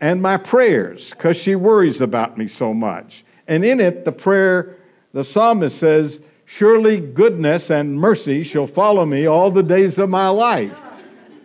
and 0.00 0.20
my 0.20 0.36
prayers 0.36 1.10
because 1.10 1.36
she 1.36 1.54
worries 1.54 2.00
about 2.00 2.36
me 2.36 2.48
so 2.48 2.74
much. 2.74 3.24
And 3.46 3.64
in 3.64 3.78
it, 3.78 4.04
the 4.04 4.12
prayer, 4.12 4.76
the 5.12 5.22
psalmist 5.22 5.78
says, 5.78 6.20
Surely 6.44 6.98
goodness 6.98 7.70
and 7.70 7.94
mercy 7.94 8.42
shall 8.42 8.66
follow 8.66 9.06
me 9.06 9.26
all 9.26 9.52
the 9.52 9.62
days 9.62 9.96
of 9.98 10.10
my 10.10 10.28
life. 10.28 10.76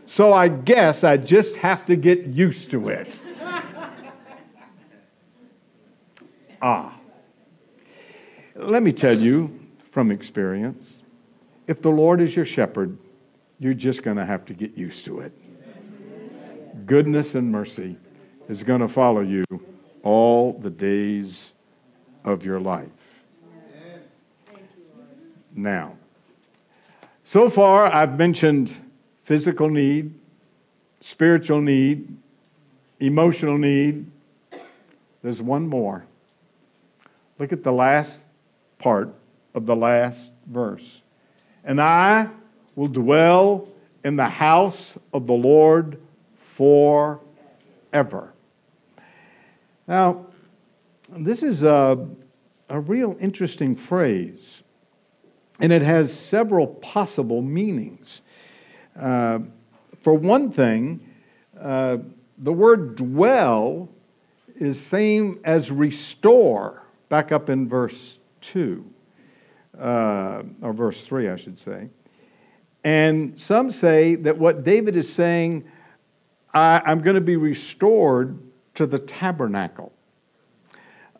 so 0.07 0.33
I 0.33 0.47
guess 0.47 1.03
I 1.03 1.17
just 1.17 1.55
have 1.57 1.85
to 1.85 1.95
get 1.95 2.25
used 2.25 2.71
to 2.71 2.89
it. 2.89 3.13
ah. 6.63 6.99
Let 8.57 8.83
me 8.83 8.93
tell 8.93 9.17
you 9.17 9.59
from 9.91 10.11
experience 10.11 10.81
if 11.67 11.81
the 11.81 11.89
Lord 11.89 12.21
is 12.21 12.33
your 12.35 12.45
shepherd, 12.45 12.97
you're 13.59 13.73
just 13.73 14.01
going 14.01 14.15
to 14.15 14.25
have 14.25 14.45
to 14.45 14.53
get 14.53 14.77
used 14.77 15.03
to 15.05 15.19
it. 15.19 15.33
Goodness 16.85 17.35
and 17.35 17.51
mercy 17.51 17.97
is 18.47 18.63
going 18.63 18.79
to 18.79 18.87
follow 18.87 19.21
you 19.21 19.43
all 20.03 20.53
the 20.53 20.69
days 20.69 21.51
of 22.23 22.45
your 22.45 22.61
life. 22.61 22.87
Now, 25.53 25.97
so 27.25 27.49
far 27.49 27.91
I've 27.91 28.17
mentioned 28.17 28.73
physical 29.25 29.69
need, 29.69 30.13
spiritual 31.01 31.59
need, 31.59 32.15
emotional 33.01 33.57
need. 33.57 34.05
There's 35.23 35.41
one 35.41 35.67
more. 35.67 36.05
Look 37.37 37.51
at 37.51 37.63
the 37.63 37.71
last 37.71 38.19
part 38.85 39.09
of 39.55 39.65
the 39.65 39.75
last 39.75 40.29
verse. 40.45 41.01
And 41.63 41.81
I 41.81 42.29
will 42.75 42.87
dwell 42.87 43.67
in 44.03 44.15
the 44.15 44.29
house 44.29 44.93
of 45.11 45.25
the 45.25 45.33
Lord 45.33 45.99
forever. 46.55 48.31
Now, 49.87 50.27
this 51.17 51.41
is 51.41 51.63
a, 51.63 52.07
a 52.69 52.79
real 52.79 53.17
interesting 53.19 53.75
phrase, 53.75 54.61
and 55.59 55.73
it 55.73 55.81
has 55.81 56.13
several 56.13 56.67
possible 56.67 57.41
meanings. 57.41 58.21
Uh, 59.01 59.39
for 60.03 60.13
one 60.13 60.51
thing, 60.51 60.99
uh, 61.59 61.97
the 62.37 62.53
word 62.53 62.97
dwell 62.97 63.89
is 64.59 64.79
same 64.79 65.39
as 65.43 65.71
restore, 65.71 66.83
back 67.09 67.31
up 67.31 67.49
in 67.49 67.67
verse 67.67 68.19
2, 68.53 68.85
uh, 69.79 70.43
or 70.61 70.73
verse 70.73 71.01
3, 71.01 71.29
I 71.29 71.35
should 71.35 71.57
say. 71.57 71.89
And 72.83 73.39
some 73.39 73.71
say 73.71 74.15
that 74.15 74.37
what 74.37 74.63
David 74.63 74.95
is 74.95 75.11
saying, 75.11 75.65
I, 76.53 76.81
am 76.91 77.01
going 77.01 77.15
to 77.15 77.21
be 77.21 77.35
restored 77.35 78.39
to 78.75 78.85
the 78.85 78.99
tabernacle. 78.99 79.91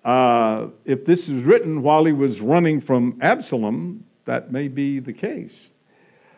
Uh, 0.03 0.67
if 0.85 1.05
this 1.05 1.27
is 1.27 1.43
written 1.43 1.81
while 1.81 2.05
he 2.05 2.13
was 2.13 2.39
running 2.39 2.79
from 2.79 3.17
Absalom, 3.21 4.05
that 4.25 4.51
may 4.51 4.67
be 4.67 4.99
the 4.99 5.13
case. 5.13 5.59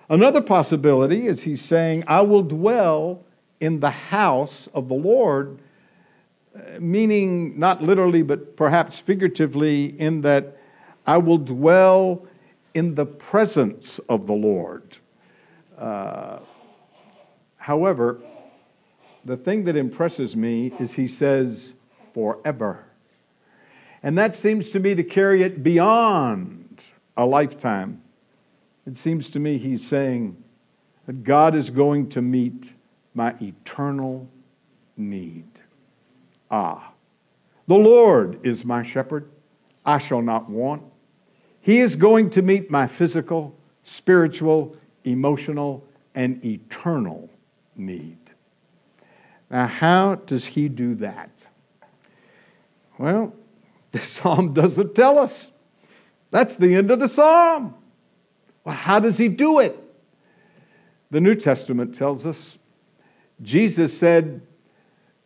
Another 0.09 0.41
possibility 0.41 1.27
is 1.27 1.41
he's 1.41 1.61
saying, 1.61 2.05
I 2.07 2.21
will 2.21 2.43
dwell 2.43 3.25
in 3.59 3.79
the 3.81 3.91
house 3.91 4.69
of 4.73 4.87
the 4.87 4.93
Lord, 4.93 5.59
meaning 6.79 7.59
not 7.59 7.83
literally, 7.83 8.21
but 8.21 8.55
perhaps 8.55 8.99
figuratively, 8.99 9.99
in 9.99 10.21
that 10.21 10.56
I 11.07 11.17
will 11.17 11.37
dwell 11.37 12.27
in 12.73 12.93
the 12.93 13.05
presence 13.05 13.99
of 14.09 14.27
the 14.27 14.33
Lord. 14.33 14.97
Uh, 15.77 16.39
however, 17.55 18.19
the 19.25 19.37
thing 19.37 19.63
that 19.65 19.75
impresses 19.75 20.35
me 20.35 20.73
is 20.79 20.91
he 20.91 21.07
says, 21.07 21.73
forever. 22.13 22.83
And 24.03 24.17
that 24.17 24.35
seems 24.35 24.69
to 24.71 24.79
me 24.79 24.95
to 24.95 25.03
carry 25.03 25.43
it 25.43 25.63
beyond 25.63 26.81
a 27.15 27.25
lifetime. 27.25 28.01
It 28.85 28.97
seems 28.97 29.29
to 29.29 29.39
me 29.39 29.57
he's 29.57 29.85
saying 29.85 30.41
that 31.05 31.23
God 31.23 31.55
is 31.55 31.69
going 31.69 32.09
to 32.09 32.21
meet 32.21 32.71
my 33.13 33.33
eternal 33.41 34.27
need. 34.97 35.47
Ah, 36.51 36.91
the 37.67 37.75
Lord 37.75 38.39
is 38.45 38.63
my 38.63 38.85
shepherd. 38.85 39.29
I 39.85 39.97
shall 39.97 40.21
not 40.21 40.49
want. 40.49 40.83
He 41.67 41.81
is 41.81 41.97
going 41.97 42.29
to 42.29 42.41
meet 42.41 42.71
my 42.71 42.87
physical, 42.87 43.53
spiritual, 43.83 44.77
emotional, 45.03 45.85
and 46.15 46.41
eternal 46.45 47.29
need. 47.75 48.17
Now, 49.51 49.67
how 49.67 50.15
does 50.15 50.45
he 50.45 50.69
do 50.69 50.95
that? 50.95 51.29
Well, 52.97 53.33
the 53.91 53.99
psalm 53.99 54.53
doesn't 54.53 54.95
tell 54.95 55.19
us. 55.19 55.49
That's 56.31 56.55
the 56.55 56.73
end 56.73 56.89
of 56.89 57.01
the 57.01 57.09
psalm. 57.09 57.75
Well, 58.63 58.73
how 58.73 59.01
does 59.01 59.17
he 59.17 59.27
do 59.27 59.59
it? 59.59 59.77
The 61.11 61.19
New 61.19 61.35
Testament 61.35 61.97
tells 61.97 62.25
us 62.25 62.57
Jesus 63.41 63.97
said 63.97 64.39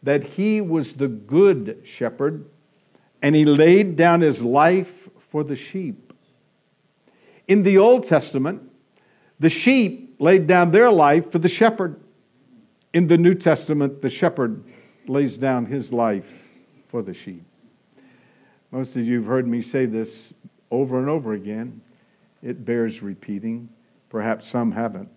that 0.01 0.23
he 0.23 0.59
was 0.59 0.95
the 0.95 1.07
good 1.07 1.83
shepherd 1.83 2.45
and 3.21 3.35
he 3.35 3.45
laid 3.45 3.95
down 3.95 4.21
his 4.21 4.41
life 4.41 4.89
for 5.29 5.43
the 5.43 5.55
sheep. 5.55 6.10
In 7.51 7.63
the 7.63 7.79
Old 7.79 8.07
Testament, 8.07 8.61
the 9.41 9.49
sheep 9.49 10.15
laid 10.19 10.47
down 10.47 10.71
their 10.71 10.89
life 10.89 11.33
for 11.33 11.39
the 11.39 11.49
shepherd. 11.49 11.99
In 12.93 13.07
the 13.07 13.17
New 13.17 13.33
Testament, 13.33 14.01
the 14.01 14.09
shepherd 14.09 14.63
lays 15.05 15.35
down 15.35 15.65
his 15.65 15.91
life 15.91 16.31
for 16.87 17.01
the 17.01 17.13
sheep. 17.13 17.43
Most 18.71 18.95
of 18.95 19.03
you 19.03 19.17
have 19.17 19.25
heard 19.25 19.49
me 19.49 19.61
say 19.61 19.85
this 19.85 20.31
over 20.71 20.97
and 20.97 21.09
over 21.09 21.33
again. 21.33 21.81
It 22.41 22.63
bears 22.63 23.01
repeating. 23.01 23.67
Perhaps 24.07 24.47
some 24.47 24.71
haven't. 24.71 25.09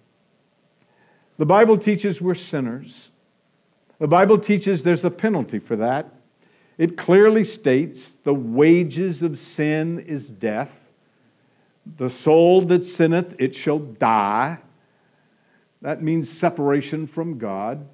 The 1.39 1.47
Bible 1.47 1.79
teaches 1.79 2.21
we're 2.21 2.35
sinners. 2.35 3.11
The 4.01 4.09
Bible 4.09 4.39
teaches 4.39 4.83
there's 4.83 5.05
a 5.05 5.11
penalty 5.11 5.61
for 5.61 5.77
that. 5.77 6.13
It 6.79 6.97
clearly 6.97 7.45
states 7.45 8.09
the 8.25 8.35
wages 8.35 9.23
of 9.23 9.39
sin 9.39 10.01
is 10.01 10.27
death. 10.27 10.73
The 11.97 12.11
soul 12.11 12.63
that 12.63 12.85
sinneth, 12.85 13.35
it 13.39 13.55
shall 13.55 13.79
die. 13.79 14.59
That 15.83 16.03
means 16.03 16.31
separation 16.31 17.07
from 17.07 17.39
God. 17.39 17.87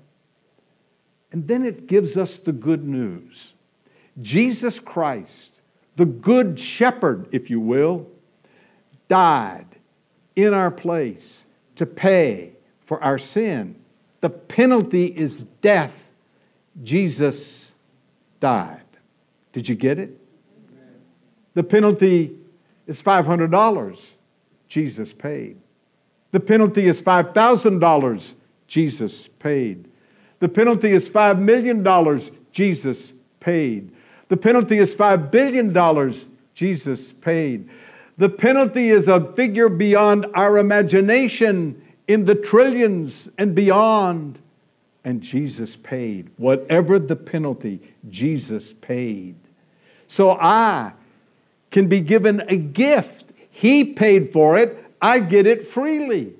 And 1.33 1.47
then 1.47 1.65
it 1.65 1.87
gives 1.87 2.17
us 2.17 2.39
the 2.39 2.53
good 2.53 2.87
news 2.87 3.53
Jesus 4.21 4.79
Christ, 4.79 5.51
the 5.97 6.05
good 6.05 6.59
shepherd, 6.59 7.29
if 7.33 7.51
you 7.51 7.61
will, 7.61 8.07
died 9.09 9.67
in 10.37 10.55
our 10.55 10.71
place 10.71 11.45
to 11.77 11.87
pay 11.87 12.53
for 12.87 13.03
our 13.03 13.19
sin. 13.19 13.77
The 14.21 14.31
penalty 14.31 15.07
is 15.07 15.45
death. 15.63 15.93
Jesus 16.83 17.73
died. 18.41 18.83
Did 19.53 19.69
you 19.69 19.75
get 19.75 19.99
it? 19.99 20.19
The 21.55 21.63
penalty 21.63 22.37
is 22.91 23.01
$500. 23.01 23.99
Jesus 24.69 25.13
paid. 25.13 25.57
The 26.33 26.41
penalty 26.41 26.89
is 26.89 27.01
$5,000. 27.01 28.35
Jesus 28.67 29.29
paid. 29.39 29.89
The 30.41 30.49
penalty 30.49 30.93
is 30.93 31.09
$5 31.09 31.39
million. 31.39 31.85
Jesus 32.53 33.13
paid. 33.39 33.93
The 34.29 34.37
penalty 34.37 34.79
is 34.79 34.95
$5 34.95 35.31
billion. 35.31 36.15
Jesus 36.55 37.13
paid. 37.21 37.71
The 38.19 38.29
penalty 38.29 38.91
is 38.91 39.07
a 39.07 39.33
figure 39.35 39.69
beyond 39.69 40.27
our 40.35 40.59
imagination 40.59 41.81
in 42.09 42.25
the 42.25 42.35
trillions 42.35 43.29
and 43.39 43.55
beyond. 43.55 44.39
And 45.05 45.21
Jesus 45.21 45.77
paid. 45.77 46.29
Whatever 46.37 46.99
the 46.99 47.17
penalty, 47.17 47.81
Jesus 48.09 48.75
paid. 48.81 49.37
So 50.09 50.33
I 50.33 50.93
can 51.71 51.89
be 51.89 52.01
given 52.01 52.43
a 52.49 52.57
gift. 52.57 53.33
He 53.51 53.93
paid 53.95 54.33
for 54.33 54.59
it. 54.59 54.85
I 55.01 55.21
get 55.21 55.47
it 55.47 55.73
freely. 55.73 56.35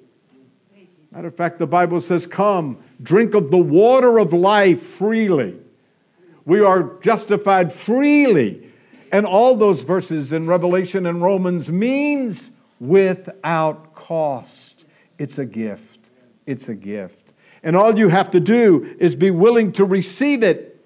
Matter 1.13 1.29
of 1.29 1.37
fact, 1.37 1.59
the 1.59 1.67
Bible 1.67 2.01
says, 2.01 2.27
Come, 2.27 2.83
drink 3.03 3.35
of 3.35 3.51
the 3.51 3.59
water 3.59 4.19
of 4.19 4.33
life 4.33 4.83
freely. 4.97 5.57
We 6.45 6.61
are 6.61 6.99
justified 7.03 7.73
freely. 7.73 8.69
And 9.13 9.27
all 9.27 9.57
those 9.57 9.81
verses 9.81 10.33
in 10.33 10.47
Revelation 10.47 11.07
and 11.07 11.21
Romans 11.21 11.69
means 11.69 12.51
without 12.79 13.95
cost. 13.95 14.85
It's 15.19 15.39
a 15.39 15.45
gift. 15.45 15.99
It's 16.47 16.69
a 16.69 16.75
gift. 16.75 17.33
And 17.63 17.77
all 17.77 17.99
you 17.99 18.09
have 18.09 18.31
to 18.31 18.41
do 18.41 18.97
is 18.99 19.15
be 19.15 19.31
willing 19.31 19.73
to 19.73 19.85
receive 19.85 20.43
it, 20.43 20.83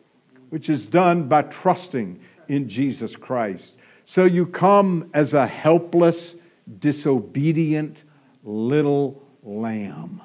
which 0.51 0.71
is 0.71 0.87
done 0.87 1.29
by 1.29 1.43
trusting 1.43 2.18
in 2.49 2.68
Jesus 2.68 3.14
Christ. 3.14 3.75
So 4.07 4.25
you 4.25 4.47
come 4.47 5.11
as 5.15 5.35
a 5.35 5.47
helpless, 5.47 6.35
disobedient 6.79 7.99
little 8.43 9.23
lamb. 9.43 10.21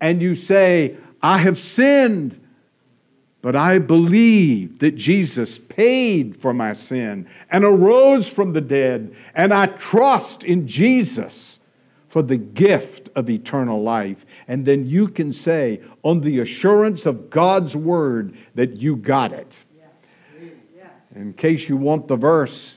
And 0.00 0.20
you 0.20 0.34
say, 0.34 0.96
I 1.22 1.38
have 1.38 1.58
sinned, 1.58 2.38
but 3.40 3.56
I 3.56 3.78
believe 3.78 4.78
that 4.80 4.96
Jesus 4.96 5.58
paid 5.68 6.40
for 6.40 6.52
my 6.52 6.74
sin 6.74 7.28
and 7.50 7.64
arose 7.64 8.28
from 8.28 8.52
the 8.52 8.60
dead, 8.60 9.14
and 9.34 9.54
I 9.54 9.66
trust 9.66 10.44
in 10.44 10.66
Jesus 10.66 11.58
for 12.08 12.22
the 12.22 12.36
gift 12.36 13.08
of 13.14 13.30
eternal 13.30 13.82
life. 13.82 14.24
And 14.48 14.64
then 14.64 14.86
you 14.86 15.08
can 15.08 15.32
say, 15.32 15.80
on 16.02 16.20
the 16.20 16.40
assurance 16.40 17.06
of 17.06 17.30
God's 17.30 17.74
word, 17.74 18.36
that 18.54 18.76
you 18.76 18.96
got 18.96 19.32
it. 19.32 19.54
In 21.16 21.32
case 21.32 21.66
you 21.66 21.78
want 21.78 22.08
the 22.08 22.16
verse, 22.16 22.76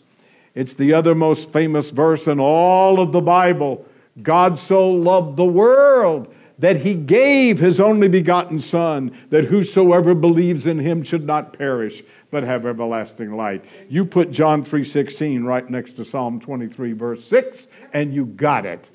it's 0.56 0.74
the 0.74 0.94
other 0.94 1.14
most 1.14 1.52
famous 1.52 1.92
verse 1.92 2.28
in 2.28 2.40
all 2.40 3.02
of 3.02 3.12
the 3.12 3.22
Bible. 3.22 3.86
God 4.24 4.58
so 4.58 4.90
loved 4.90 5.36
the 5.36 5.46
world 5.46 6.34
that 6.58 6.78
he 6.78 6.94
gave 6.94 7.60
his 7.60 7.80
only 7.82 8.08
begotten 8.08 8.62
Son, 8.62 9.16
that 9.30 9.46
whosoever 9.46 10.14
believes 10.14 10.68
in 10.68 10.80
him 10.80 11.04
should 11.04 11.26
not 11.26 11.58
perish, 11.58 12.02
but 12.32 12.44
have 12.44 12.66
everlasting 12.66 13.36
life. 13.36 13.62
You 13.90 14.06
put 14.06 14.32
John 14.32 14.64
3:16 14.64 15.44
right 15.44 15.70
next 15.70 15.94
to 15.94 16.06
Psalm 16.06 16.40
23 16.40 16.94
verse 16.94 17.26
6 17.26 17.68
and 17.94 18.14
you 18.14 18.26
got 18.26 18.66
it. 18.66 18.90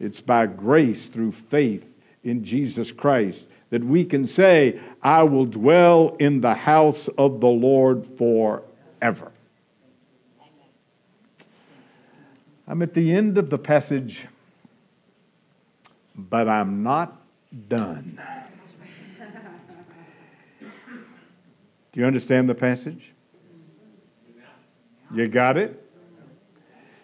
It's 0.00 0.20
by 0.20 0.46
grace 0.46 1.06
through 1.06 1.32
faith 1.32 1.84
in 2.24 2.44
Jesus 2.44 2.90
Christ 2.90 3.46
that 3.74 3.82
we 3.82 4.04
can 4.04 4.24
say, 4.24 4.78
I 5.02 5.24
will 5.24 5.46
dwell 5.46 6.14
in 6.20 6.40
the 6.40 6.54
house 6.54 7.08
of 7.18 7.40
the 7.40 7.48
Lord 7.48 8.06
forever. 8.16 9.32
I'm 12.68 12.82
at 12.82 12.94
the 12.94 13.12
end 13.12 13.36
of 13.36 13.50
the 13.50 13.58
passage, 13.58 14.26
but 16.14 16.48
I'm 16.48 16.84
not 16.84 17.20
done. 17.66 18.20
Do 21.92 22.00
you 22.00 22.06
understand 22.06 22.48
the 22.48 22.54
passage? 22.54 23.10
You 25.12 25.26
got 25.26 25.56
it? 25.56 25.84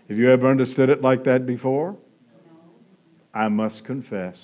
Have 0.09 0.19
you 0.19 0.31
ever 0.31 0.49
understood 0.49 0.89
it 0.89 1.03
like 1.03 1.25
that 1.25 1.47
before? 1.47 1.97
I 3.35 3.49
must 3.49 3.83
confess, 3.83 4.37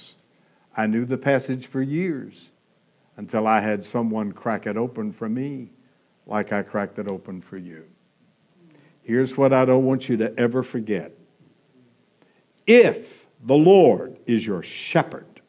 I 0.76 0.86
knew 0.86 1.06
the 1.06 1.16
passage 1.16 1.66
for 1.66 1.80
years 1.80 2.34
until 3.16 3.46
I 3.46 3.60
had 3.60 3.82
someone 3.82 4.32
crack 4.32 4.66
it 4.66 4.76
open 4.76 5.12
for 5.12 5.28
me 5.28 5.70
like 6.26 6.52
I 6.52 6.62
cracked 6.62 6.98
it 6.98 7.08
open 7.08 7.40
for 7.40 7.56
you. 7.56 7.84
Here's 9.02 9.36
what 9.36 9.52
I 9.52 9.64
don't 9.64 9.84
want 9.84 10.08
you 10.08 10.16
to 10.18 10.38
ever 10.38 10.62
forget. 10.62 11.12
If 12.66 13.06
the 13.44 13.54
Lord 13.54 14.18
is 14.26 14.44
your 14.44 14.62
shepherd, 14.62 15.40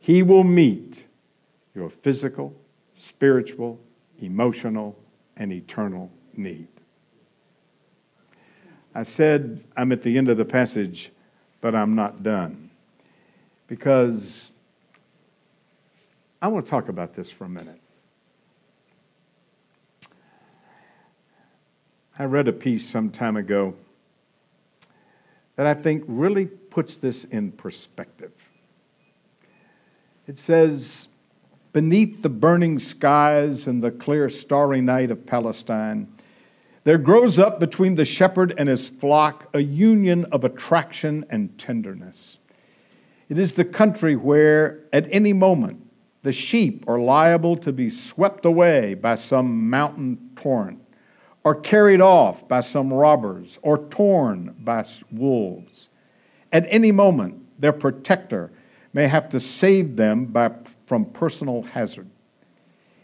he 0.00 0.22
will 0.22 0.44
meet 0.44 1.04
your 1.74 1.88
physical, 1.88 2.54
spiritual, 2.96 3.78
emotional, 4.20 4.98
and 5.36 5.52
eternal 5.52 6.10
need. 6.36 6.68
I 8.94 9.04
said 9.04 9.62
I'm 9.76 9.92
at 9.92 10.02
the 10.02 10.18
end 10.18 10.28
of 10.28 10.36
the 10.36 10.44
passage, 10.44 11.12
but 11.60 11.74
I'm 11.74 11.94
not 11.94 12.22
done. 12.22 12.69
Because 13.70 14.50
I 16.42 16.48
want 16.48 16.66
to 16.66 16.70
talk 16.70 16.88
about 16.88 17.14
this 17.14 17.30
for 17.30 17.44
a 17.44 17.48
minute. 17.48 17.80
I 22.18 22.24
read 22.24 22.48
a 22.48 22.52
piece 22.52 22.90
some 22.90 23.10
time 23.10 23.36
ago 23.36 23.74
that 25.54 25.68
I 25.68 25.74
think 25.74 26.02
really 26.08 26.46
puts 26.46 26.98
this 26.98 27.22
in 27.26 27.52
perspective. 27.52 28.32
It 30.26 30.40
says, 30.40 31.06
Beneath 31.72 32.22
the 32.22 32.28
burning 32.28 32.80
skies 32.80 33.68
and 33.68 33.80
the 33.80 33.92
clear 33.92 34.28
starry 34.30 34.80
night 34.80 35.12
of 35.12 35.24
Palestine, 35.24 36.08
there 36.82 36.98
grows 36.98 37.38
up 37.38 37.60
between 37.60 37.94
the 37.94 38.04
shepherd 38.04 38.52
and 38.58 38.68
his 38.68 38.88
flock 38.88 39.48
a 39.54 39.60
union 39.60 40.24
of 40.32 40.42
attraction 40.42 41.24
and 41.30 41.56
tenderness. 41.56 42.39
It 43.30 43.38
is 43.38 43.54
the 43.54 43.64
country 43.64 44.16
where, 44.16 44.80
at 44.92 45.06
any 45.12 45.32
moment, 45.32 45.80
the 46.24 46.32
sheep 46.32 46.84
are 46.88 46.98
liable 46.98 47.56
to 47.58 47.72
be 47.72 47.88
swept 47.88 48.44
away 48.44 48.94
by 48.94 49.14
some 49.14 49.70
mountain 49.70 50.18
torrent, 50.34 50.80
or 51.44 51.54
carried 51.54 52.00
off 52.00 52.48
by 52.48 52.60
some 52.60 52.92
robbers, 52.92 53.56
or 53.62 53.78
torn 53.86 54.52
by 54.58 54.84
wolves. 55.12 55.90
At 56.50 56.66
any 56.70 56.90
moment, 56.90 57.36
their 57.60 57.72
protector 57.72 58.50
may 58.94 59.06
have 59.06 59.28
to 59.30 59.38
save 59.38 59.94
them 59.94 60.26
by, 60.26 60.50
from 60.86 61.04
personal 61.04 61.62
hazard. 61.62 62.10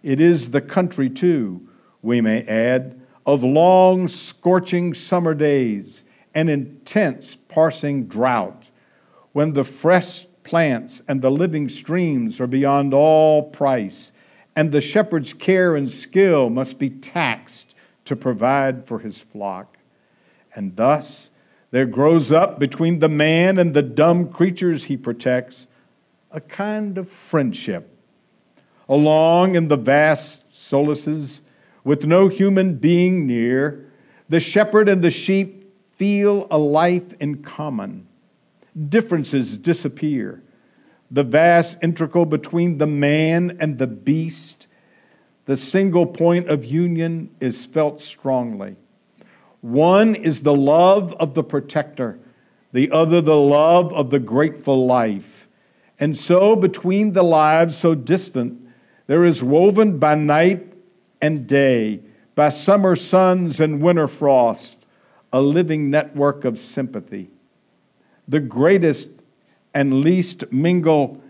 It 0.02 0.20
is 0.20 0.50
the 0.50 0.60
country, 0.60 1.08
too, 1.08 1.68
we 2.02 2.20
may 2.20 2.42
add, 2.48 3.00
of 3.26 3.44
long, 3.44 4.08
scorching 4.08 4.92
summer 4.92 5.34
days 5.34 6.02
and 6.34 6.50
intense, 6.50 7.36
parsing 7.48 8.06
drought, 8.06 8.64
when 9.36 9.52
the 9.52 9.64
fresh 9.64 10.26
plants 10.44 11.02
and 11.08 11.20
the 11.20 11.30
living 11.30 11.68
streams 11.68 12.40
are 12.40 12.46
beyond 12.46 12.94
all 12.94 13.42
price, 13.42 14.10
and 14.56 14.72
the 14.72 14.80
shepherd's 14.80 15.34
care 15.34 15.76
and 15.76 15.90
skill 15.90 16.48
must 16.48 16.78
be 16.78 16.88
taxed 16.88 17.74
to 18.06 18.16
provide 18.16 18.86
for 18.86 18.98
his 18.98 19.18
flock. 19.18 19.76
And 20.54 20.74
thus, 20.74 21.28
there 21.70 21.84
grows 21.84 22.32
up 22.32 22.58
between 22.58 22.98
the 22.98 23.10
man 23.10 23.58
and 23.58 23.74
the 23.74 23.82
dumb 23.82 24.32
creatures 24.32 24.82
he 24.82 24.96
protects 24.96 25.66
a 26.30 26.40
kind 26.40 26.96
of 26.96 27.10
friendship. 27.10 27.94
Along 28.88 29.54
in 29.54 29.68
the 29.68 29.76
vast 29.76 30.50
solaces, 30.50 31.40
with 31.84 32.06
no 32.06 32.28
human 32.28 32.76
being 32.76 33.26
near, 33.26 33.84
the 34.30 34.40
shepherd 34.40 34.88
and 34.88 35.04
the 35.04 35.10
sheep 35.10 35.74
feel 35.98 36.46
a 36.50 36.56
life 36.56 37.12
in 37.20 37.42
common. 37.42 38.06
Differences 38.88 39.56
disappear. 39.56 40.42
The 41.10 41.22
vast 41.22 41.78
integral 41.82 42.26
between 42.26 42.78
the 42.78 42.86
man 42.86 43.58
and 43.60 43.78
the 43.78 43.86
beast, 43.86 44.66
the 45.46 45.56
single 45.56 46.04
point 46.04 46.48
of 46.48 46.64
union 46.64 47.30
is 47.40 47.64
felt 47.66 48.02
strongly. 48.02 48.76
One 49.62 50.14
is 50.14 50.42
the 50.42 50.54
love 50.54 51.14
of 51.14 51.34
the 51.34 51.42
protector, 51.42 52.18
the 52.72 52.90
other, 52.90 53.20
the 53.20 53.36
love 53.36 53.92
of 53.92 54.10
the 54.10 54.18
grateful 54.18 54.86
life. 54.86 55.48
And 55.98 56.16
so, 56.16 56.54
between 56.54 57.12
the 57.12 57.22
lives 57.22 57.78
so 57.78 57.94
distant, 57.94 58.60
there 59.06 59.24
is 59.24 59.42
woven 59.42 59.98
by 59.98 60.16
night 60.16 60.74
and 61.22 61.46
day, 61.46 62.00
by 62.34 62.50
summer 62.50 62.94
suns 62.96 63.60
and 63.60 63.80
winter 63.80 64.08
frost, 64.08 64.76
a 65.32 65.40
living 65.40 65.88
network 65.88 66.44
of 66.44 66.58
sympathy. 66.58 67.30
The 68.28 68.40
greatest 68.40 69.08
and 69.74 70.00
least 70.00 70.44
mingle 70.50 71.20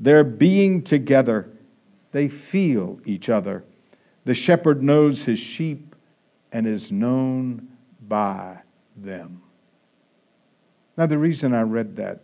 their 0.00 0.24
being 0.24 0.82
together. 0.82 1.50
They 2.12 2.28
feel 2.28 3.00
each 3.04 3.28
other. 3.28 3.64
The 4.24 4.34
shepherd 4.34 4.82
knows 4.82 5.22
his 5.22 5.38
sheep 5.38 5.94
and 6.52 6.66
is 6.66 6.90
known 6.92 7.68
by 8.08 8.58
them. 8.96 9.42
Now, 10.96 11.06
the 11.06 11.18
reason 11.18 11.54
I 11.54 11.62
read 11.62 11.96
that 11.96 12.20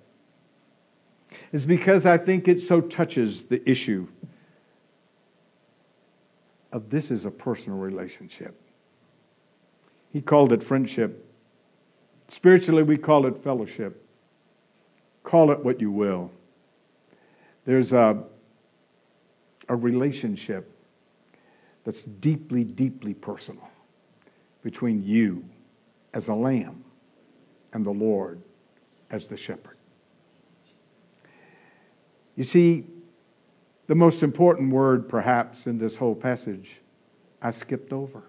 is 1.53 1.65
because 1.67 2.07
I 2.07 2.19
think 2.19 2.49
it 2.49 2.63
so 2.63 2.81
touches 2.81 3.45
the 3.45 3.69
issue 3.69 4.07
of 6.73 6.91
this 6.91 7.11
is 7.13 7.25
a 7.25 7.31
personal 7.31 7.79
relationship. 7.79 8.61
He 10.13 10.21
called 10.21 10.53
it 10.53 10.63
friendship. 10.63 11.25
Spiritually, 12.29 12.83
we 12.83 12.97
call 12.97 13.27
it 13.27 13.43
fellowship. 13.45 14.04
Call 15.25 15.51
it 15.51 15.65
what 15.65 15.81
you 15.81 15.91
will. 15.91 16.31
There's 17.65 17.93
a, 17.93 18.23
a 19.69 19.75
relationship 19.75 20.71
that's 21.85 22.05
deeply, 22.05 22.63
deeply 22.63 23.15
personal 23.15 23.69
between 24.63 25.03
you 25.03 25.45
as 26.13 26.29
a 26.29 26.35
lamb 26.35 26.85
and 27.73 27.85
the 27.85 27.91
Lord 27.91 28.41
as 29.11 29.27
the 29.27 29.37
shepherd. 29.37 29.77
You 32.37 32.45
see, 32.45 32.85
the 33.87 33.95
most 33.95 34.23
important 34.23 34.73
word, 34.73 35.09
perhaps, 35.09 35.67
in 35.67 35.79
this 35.79 35.97
whole 35.97 36.15
passage, 36.15 36.81
I 37.43 37.51
skipped 37.51 37.93
over. 37.93 38.23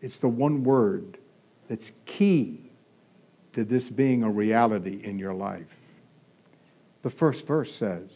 It's 0.00 0.18
the 0.18 0.28
one 0.28 0.64
word 0.64 1.18
that's 1.68 1.90
key 2.06 2.70
to 3.54 3.64
this 3.64 3.88
being 3.88 4.22
a 4.22 4.30
reality 4.30 5.00
in 5.02 5.18
your 5.18 5.34
life. 5.34 5.66
The 7.02 7.10
first 7.10 7.46
verse 7.46 7.74
says, 7.74 8.08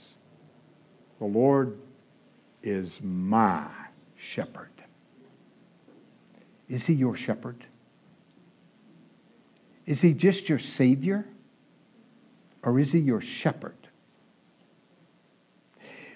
The 1.18 1.26
Lord 1.26 1.78
is 2.62 2.99
my 3.03 3.66
shepherd. 4.16 4.70
Is 6.68 6.84
he 6.84 6.95
your 6.95 7.16
shepherd? 7.16 7.64
Is 9.86 10.01
he 10.01 10.12
just 10.12 10.49
your 10.49 10.59
Savior? 10.59 11.24
Or 12.62 12.78
is 12.78 12.93
he 12.93 12.99
your 12.99 13.20
shepherd? 13.20 13.76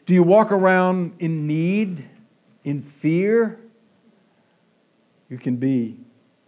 Do 0.04 0.14
you 0.14 0.22
walk 0.22 0.50
around 0.50 1.14
in 1.20 1.46
need, 1.46 2.04
in 2.64 2.82
fear? 2.82 3.60
You 5.30 5.38
can 5.38 5.56
be 5.56 5.96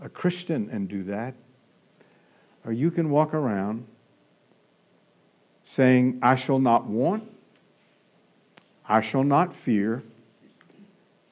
a 0.02 0.08
Christian 0.08 0.68
and 0.70 0.88
do 0.88 1.04
that. 1.04 1.34
Or 2.64 2.72
you 2.72 2.90
can 2.90 3.10
walk 3.10 3.34
around 3.34 3.86
saying, 5.64 6.18
I 6.22 6.36
shall 6.36 6.58
not 6.58 6.86
want, 6.86 7.24
I 8.88 9.00
shall 9.00 9.24
not 9.24 9.54
fear, 9.54 10.02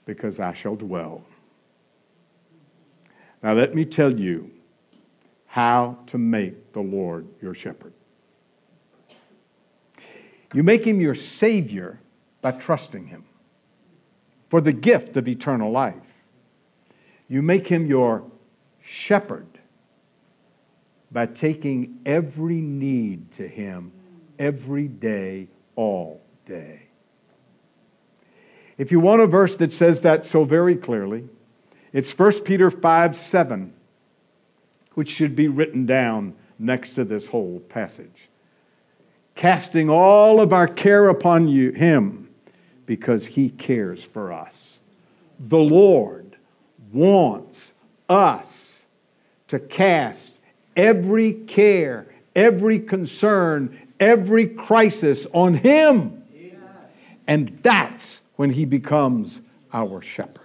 because 0.05 0.41
I 0.41 0.53
shall 0.53 0.77
dwell. 0.77 1.23
Now, 3.43 3.55
let 3.55 3.75
me 3.75 3.85
tell 3.85 4.13
you 4.13 4.51
how 5.47 5.99
to 6.07 6.19
make 6.19 6.73
the 6.73 6.81
Lord 6.81 7.27
your 7.41 7.55
shepherd. 7.55 7.93
You 10.55 10.63
make 10.63 10.85
him 10.85 11.01
your 11.01 11.15
Savior 11.15 11.99
by 12.41 12.53
trusting 12.53 13.07
him 13.07 13.25
for 14.51 14.61
the 14.61 14.73
gift 14.73 15.17
of 15.17 15.29
eternal 15.29 15.71
life. 15.71 15.95
You 17.29 17.43
make 17.43 17.67
him 17.67 17.87
your 17.87 18.23
shepherd 18.85 19.47
by 21.13 21.27
taking 21.27 21.99
every 22.07 22.61
need 22.61 23.31
to 23.33 23.47
him 23.47 23.93
every 24.39 24.89
day, 24.89 25.49
all 25.77 26.21
day. 26.47 26.83
If 28.79 28.91
you 28.91 29.01
want 29.01 29.21
a 29.21 29.27
verse 29.27 29.57
that 29.57 29.73
says 29.73 30.01
that 30.01 30.27
so 30.27 30.45
very 30.45 30.77
clearly, 30.77 31.29
it's 31.93 32.19
1 32.19 32.41
Peter 32.41 32.71
5 32.71 33.17
7, 33.17 33.73
which 34.95 35.11
should 35.11 35.37
be 35.37 35.49
written 35.49 35.85
down 35.85 36.35
next 36.59 36.93
to 36.93 37.05
this 37.05 37.27
whole 37.27 37.61
passage. 37.69 38.29
Casting 39.35 39.91
all 39.91 40.41
of 40.41 40.53
our 40.53 40.69
care 40.69 41.09
upon 41.09 41.49
you, 41.49 41.73
Him 41.73 42.31
because 42.87 43.27
He 43.27 43.51
cares 43.51 44.03
for 44.03 44.33
us. 44.33 44.79
The 45.39 45.59
Lord 45.59 46.37
wants 46.93 47.73
us 48.09 48.77
to 49.49 49.59
cast 49.59 50.32
every 50.77 51.33
care, 51.33 52.07
every 52.35 52.79
concern, 52.81 53.79
every 54.01 54.47
crisis 54.47 55.27
on 55.33 55.55
Him. 55.55 56.23
And 57.27 57.59
that's 57.63 58.21
when 58.37 58.51
He 58.51 58.65
becomes 58.65 59.41
our 59.73 60.03
shepherd. 60.03 60.39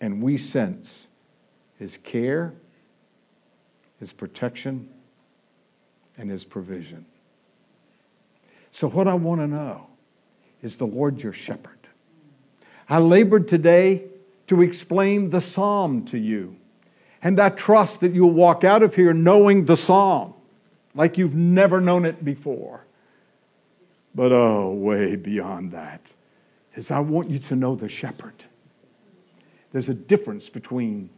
And 0.00 0.22
we 0.22 0.36
sense 0.36 1.06
His 1.78 1.98
care, 2.04 2.52
His 4.00 4.12
protection, 4.12 4.88
and 6.18 6.30
His 6.30 6.44
provision. 6.44 7.06
So, 8.72 8.88
what 8.88 9.08
I 9.08 9.14
want 9.14 9.40
to 9.40 9.46
know 9.46 9.86
is 10.62 10.76
the 10.76 10.86
Lord 10.86 11.20
your 11.20 11.32
shepherd. 11.32 11.78
I 12.88 12.98
labored 12.98 13.48
today 13.48 14.04
to 14.48 14.62
explain 14.62 15.30
the 15.30 15.40
psalm 15.40 16.04
to 16.06 16.18
you. 16.18 16.56
And 17.24 17.40
I 17.40 17.48
trust 17.48 18.00
that 18.00 18.12
you'll 18.12 18.32
walk 18.32 18.64
out 18.64 18.82
of 18.82 18.94
here 18.94 19.14
knowing 19.14 19.64
the 19.64 19.78
psalm 19.78 20.34
like 20.94 21.16
you've 21.16 21.34
never 21.34 21.80
known 21.80 22.04
it 22.04 22.22
before. 22.22 22.84
But 24.14 24.30
oh, 24.30 24.72
way 24.72 25.16
beyond 25.16 25.72
that 25.72 26.02
is 26.76 26.90
I 26.90 27.00
want 27.00 27.30
you 27.30 27.38
to 27.38 27.56
know 27.56 27.74
the 27.74 27.88
shepherd. 27.88 28.44
There's 29.72 29.88
a 29.88 29.94
difference 29.94 30.50
between 30.50 31.08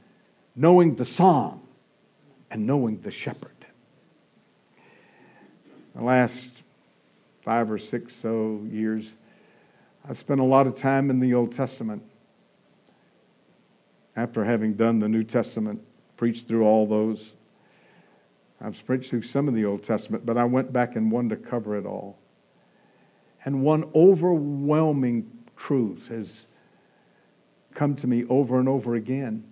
knowing 0.55 0.95
the 0.95 1.05
psalm 1.05 1.61
and 2.53 2.67
knowing 2.67 3.01
the 3.01 3.11
shepherd. 3.11 3.51
The 5.97 6.03
last 6.05 6.49
five 7.43 7.69
or 7.69 7.79
six 7.79 8.15
so 8.23 8.65
years, 8.71 9.11
I've 10.09 10.19
spent 10.19 10.39
a 10.39 10.45
lot 10.45 10.69
of 10.69 10.77
time 10.77 11.11
in 11.11 11.19
the 11.19 11.35
Old 11.35 11.57
Testament. 11.57 12.03
After 14.15 14.45
having 14.45 14.75
done 14.75 15.01
the 15.01 15.09
New 15.09 15.25
Testament, 15.25 15.83
preached 16.17 16.49
through 16.49 16.65
all 16.65 16.87
those, 16.87 17.33
I've 18.61 18.85
preached 18.87 19.11
through 19.11 19.23
some 19.23 19.49
of 19.49 19.55
the 19.55 19.65
Old 19.65 19.85
Testament, 19.85 20.25
but 20.25 20.39
I 20.39 20.45
went 20.45 20.73
back 20.73 20.97
and 20.97 21.11
wanted 21.11 21.31
to 21.31 21.49
cover 21.49 21.77
it 21.77 21.87
all. 21.87 22.19
And 23.45 23.63
one 23.63 23.85
overwhelming 23.95 25.31
truth 25.57 26.09
has 26.09 26.47
come 27.75 27.95
to 27.97 28.07
me 28.07 28.25
over 28.29 28.59
and 28.59 28.69
over 28.69 28.95
again. 28.95 29.45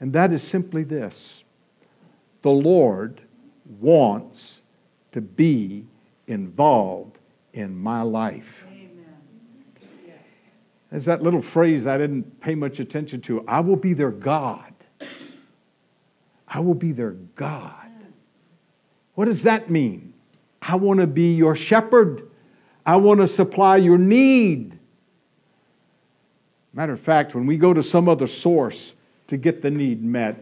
And 0.00 0.12
that 0.12 0.32
is 0.32 0.42
simply 0.42 0.82
this 0.82 1.44
the 2.42 2.50
Lord 2.50 3.20
wants 3.80 4.62
to 5.12 5.20
be 5.20 5.84
involved 6.26 7.18
in 7.52 7.76
my 7.76 8.02
life. 8.02 8.64
There's 10.90 11.06
that 11.06 11.22
little 11.22 11.42
phrase 11.42 11.86
I 11.86 11.98
didn't 11.98 12.40
pay 12.40 12.54
much 12.54 12.78
attention 12.78 13.20
to 13.22 13.44
I 13.48 13.60
will 13.60 13.76
be 13.76 13.92
their 13.92 14.10
God. 14.10 14.72
I 16.48 16.60
will 16.60 16.74
be 16.74 16.92
their 16.92 17.12
God. 17.34 17.72
What 19.14 19.26
does 19.26 19.42
that 19.42 19.70
mean? 19.70 20.14
I 20.62 20.76
want 20.76 21.00
to 21.00 21.06
be 21.06 21.32
your 21.32 21.56
shepherd. 21.56 22.30
I 22.84 22.96
want 22.96 23.20
to 23.20 23.28
supply 23.28 23.78
your 23.78 23.98
need. 23.98 24.78
Matter 26.72 26.92
of 26.92 27.00
fact, 27.00 27.34
when 27.34 27.46
we 27.46 27.56
go 27.56 27.72
to 27.72 27.82
some 27.82 28.08
other 28.08 28.26
source 28.26 28.92
to 29.28 29.36
get 29.36 29.62
the 29.62 29.70
need 29.70 30.04
met, 30.04 30.36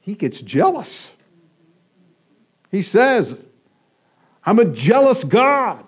he 0.00 0.14
gets 0.14 0.40
jealous. 0.40 1.10
He 2.70 2.82
says, 2.82 3.36
I'm 4.44 4.60
a 4.60 4.64
jealous 4.64 5.24
God. 5.24 5.84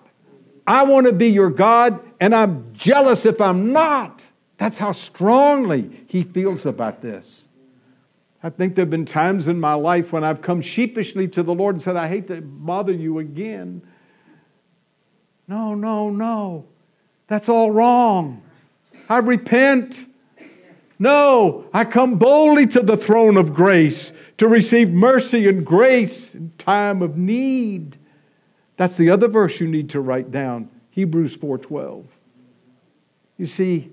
I 0.67 0.83
want 0.83 1.07
to 1.07 1.13
be 1.13 1.29
your 1.29 1.49
God, 1.49 1.99
and 2.19 2.35
I'm 2.35 2.73
jealous 2.73 3.25
if 3.25 3.39
I'm 3.39 3.71
not. 3.71 4.21
That's 4.57 4.77
how 4.77 4.91
strongly 4.91 6.05
he 6.07 6.23
feels 6.23 6.65
about 6.65 7.01
this. 7.01 7.41
I 8.41 8.49
think 8.49 8.75
there 8.75 8.83
have 8.83 8.89
been 8.89 9.05
times 9.05 9.47
in 9.47 9.59
my 9.59 9.73
life 9.73 10.11
when 10.13 10.23
I've 10.23 10.41
come 10.41 10.61
sheepishly 10.61 11.27
to 11.29 11.43
the 11.43 11.53
Lord 11.53 11.75
and 11.75 11.81
said, 11.81 11.97
I 11.97 12.07
hate 12.07 12.27
to 12.27 12.41
bother 12.41 12.93
you 12.93 13.19
again. 13.19 13.81
No, 15.47 15.73
no, 15.73 16.09
no. 16.09 16.65
That's 17.27 17.49
all 17.49 17.71
wrong. 17.71 18.41
I 19.09 19.17
repent. 19.17 19.97
No, 20.99 21.65
I 21.73 21.85
come 21.85 22.15
boldly 22.15 22.67
to 22.67 22.81
the 22.81 22.97
throne 22.97 23.35
of 23.37 23.53
grace 23.53 24.11
to 24.37 24.47
receive 24.47 24.89
mercy 24.89 25.47
and 25.47 25.65
grace 25.65 26.33
in 26.33 26.51
time 26.57 27.01
of 27.01 27.17
need. 27.17 27.97
That's 28.77 28.95
the 28.95 29.09
other 29.09 29.27
verse 29.27 29.59
you 29.59 29.67
need 29.67 29.89
to 29.91 30.01
write 30.01 30.31
down, 30.31 30.69
Hebrews 30.91 31.35
4:12. 31.35 32.05
You 33.37 33.47
see, 33.47 33.91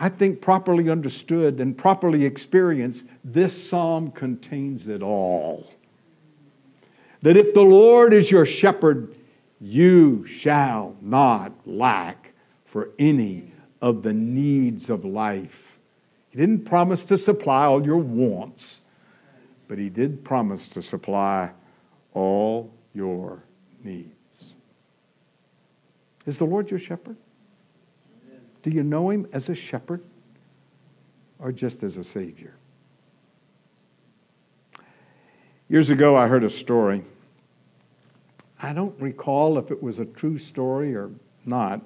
I 0.00 0.08
think 0.08 0.40
properly 0.40 0.90
understood 0.90 1.60
and 1.60 1.76
properly 1.76 2.24
experienced, 2.24 3.04
this 3.24 3.68
psalm 3.68 4.12
contains 4.12 4.86
it 4.86 5.02
all. 5.02 5.72
That 7.22 7.36
if 7.36 7.52
the 7.52 7.62
Lord 7.62 8.14
is 8.14 8.30
your 8.30 8.46
shepherd, 8.46 9.16
you 9.60 10.24
shall 10.26 10.94
not 11.00 11.52
lack 11.66 12.32
for 12.66 12.90
any 12.98 13.52
of 13.82 14.02
the 14.02 14.12
needs 14.12 14.88
of 14.88 15.04
life. 15.04 15.58
He 16.30 16.38
didn't 16.38 16.64
promise 16.64 17.02
to 17.06 17.18
supply 17.18 17.64
all 17.64 17.84
your 17.84 17.96
wants, 17.96 18.80
but 19.66 19.78
He 19.78 19.88
did 19.88 20.24
promise 20.24 20.68
to 20.68 20.82
supply 20.82 21.50
all 22.14 22.70
your 22.94 23.42
needs. 23.82 24.14
Is 26.26 26.38
the 26.38 26.44
Lord 26.44 26.70
your 26.70 26.78
shepherd? 26.78 27.16
Do 28.68 28.74
you 28.74 28.82
know 28.82 29.08
him 29.08 29.26
as 29.32 29.48
a 29.48 29.54
shepherd 29.54 30.02
or 31.38 31.52
just 31.52 31.82
as 31.82 31.96
a 31.96 32.04
savior? 32.04 32.52
Years 35.70 35.88
ago, 35.88 36.14
I 36.14 36.28
heard 36.28 36.44
a 36.44 36.50
story. 36.50 37.02
I 38.60 38.74
don't 38.74 38.94
recall 39.00 39.56
if 39.56 39.70
it 39.70 39.82
was 39.82 40.00
a 40.00 40.04
true 40.04 40.38
story 40.38 40.94
or 40.94 41.10
not, 41.46 41.80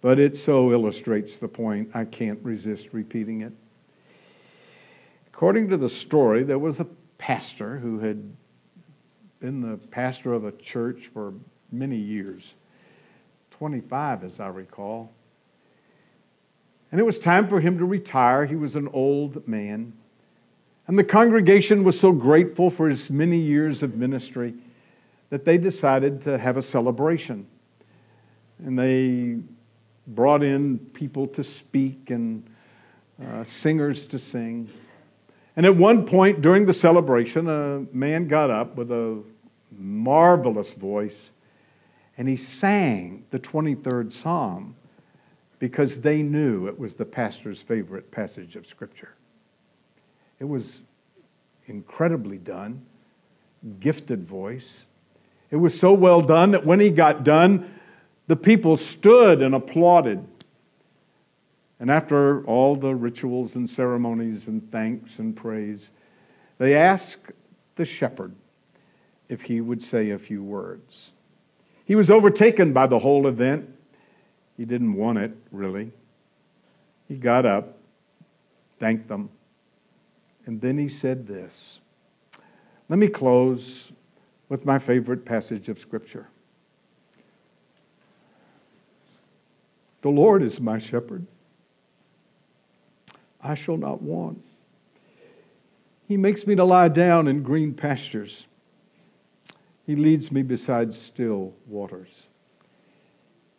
but 0.00 0.18
it 0.18 0.38
so 0.38 0.72
illustrates 0.72 1.36
the 1.36 1.48
point, 1.48 1.90
I 1.92 2.06
can't 2.06 2.38
resist 2.42 2.88
repeating 2.92 3.42
it. 3.42 3.52
According 5.34 5.68
to 5.68 5.76
the 5.76 5.90
story, 5.90 6.44
there 6.44 6.58
was 6.58 6.80
a 6.80 6.86
pastor 7.18 7.76
who 7.76 7.98
had 7.98 8.22
been 9.40 9.60
the 9.60 9.76
pastor 9.88 10.32
of 10.32 10.46
a 10.46 10.52
church 10.52 11.10
for 11.12 11.34
many 11.70 11.98
years 11.98 12.54
25, 13.50 14.24
as 14.24 14.40
I 14.40 14.48
recall. 14.48 15.12
And 16.92 17.00
it 17.00 17.04
was 17.04 17.18
time 17.18 17.48
for 17.48 17.58
him 17.58 17.78
to 17.78 17.86
retire. 17.86 18.44
He 18.44 18.54
was 18.54 18.76
an 18.76 18.88
old 18.92 19.48
man. 19.48 19.94
And 20.86 20.98
the 20.98 21.04
congregation 21.04 21.84
was 21.84 21.98
so 21.98 22.12
grateful 22.12 22.70
for 22.70 22.88
his 22.88 23.08
many 23.08 23.38
years 23.38 23.82
of 23.82 23.96
ministry 23.96 24.54
that 25.30 25.46
they 25.46 25.56
decided 25.56 26.22
to 26.24 26.36
have 26.36 26.58
a 26.58 26.62
celebration. 26.62 27.46
And 28.64 28.78
they 28.78 29.38
brought 30.08 30.42
in 30.42 30.78
people 30.78 31.26
to 31.28 31.42
speak 31.42 32.10
and 32.10 32.44
uh, 33.26 33.42
singers 33.44 34.06
to 34.08 34.18
sing. 34.18 34.68
And 35.56 35.64
at 35.64 35.74
one 35.74 36.06
point 36.06 36.42
during 36.42 36.66
the 36.66 36.74
celebration, 36.74 37.48
a 37.48 37.86
man 37.92 38.28
got 38.28 38.50
up 38.50 38.76
with 38.76 38.90
a 38.90 39.22
marvelous 39.78 40.70
voice 40.74 41.30
and 42.18 42.28
he 42.28 42.36
sang 42.36 43.24
the 43.30 43.38
23rd 43.38 44.12
Psalm 44.12 44.74
because 45.62 46.00
they 46.00 46.22
knew 46.22 46.66
it 46.66 46.76
was 46.76 46.94
the 46.94 47.04
pastor's 47.04 47.62
favorite 47.62 48.10
passage 48.10 48.56
of 48.56 48.66
Scripture. 48.66 49.10
It 50.40 50.44
was 50.44 50.64
incredibly 51.68 52.38
done. 52.38 52.84
gifted 53.78 54.26
voice. 54.26 54.82
It 55.52 55.56
was 55.56 55.78
so 55.78 55.92
well 55.92 56.20
done 56.20 56.50
that 56.50 56.66
when 56.66 56.80
he 56.80 56.90
got 56.90 57.22
done, 57.22 57.78
the 58.26 58.34
people 58.34 58.76
stood 58.76 59.40
and 59.40 59.54
applauded. 59.54 60.26
And 61.78 61.92
after 61.92 62.44
all 62.46 62.74
the 62.74 62.92
rituals 62.92 63.54
and 63.54 63.70
ceremonies 63.70 64.48
and 64.48 64.68
thanks 64.72 65.20
and 65.20 65.36
praise, 65.36 65.90
they 66.58 66.74
asked 66.74 67.30
the 67.76 67.84
shepherd 67.84 68.34
if 69.28 69.42
he 69.42 69.60
would 69.60 69.80
say 69.80 70.10
a 70.10 70.18
few 70.18 70.42
words. 70.42 71.12
He 71.84 71.94
was 71.94 72.10
overtaken 72.10 72.72
by 72.72 72.88
the 72.88 72.98
whole 72.98 73.28
event. 73.28 73.71
He 74.56 74.64
didn't 74.64 74.94
want 74.94 75.18
it, 75.18 75.32
really. 75.50 75.90
He 77.08 77.16
got 77.16 77.46
up, 77.46 77.78
thanked 78.78 79.08
them, 79.08 79.30
and 80.46 80.60
then 80.60 80.78
he 80.78 80.88
said 80.88 81.26
this. 81.26 81.80
Let 82.88 82.98
me 82.98 83.08
close 83.08 83.92
with 84.48 84.64
my 84.64 84.78
favorite 84.78 85.24
passage 85.24 85.68
of 85.68 85.78
Scripture. 85.78 86.26
The 90.02 90.10
Lord 90.10 90.42
is 90.42 90.60
my 90.60 90.78
shepherd. 90.78 91.26
I 93.40 93.54
shall 93.54 93.76
not 93.76 94.02
want. 94.02 94.42
He 96.08 96.16
makes 96.16 96.46
me 96.46 96.54
to 96.56 96.64
lie 96.64 96.88
down 96.88 97.28
in 97.28 97.42
green 97.42 97.72
pastures. 97.72 98.46
He 99.86 99.96
leads 99.96 100.30
me 100.30 100.42
beside 100.42 100.92
still 100.92 101.54
waters. 101.66 102.10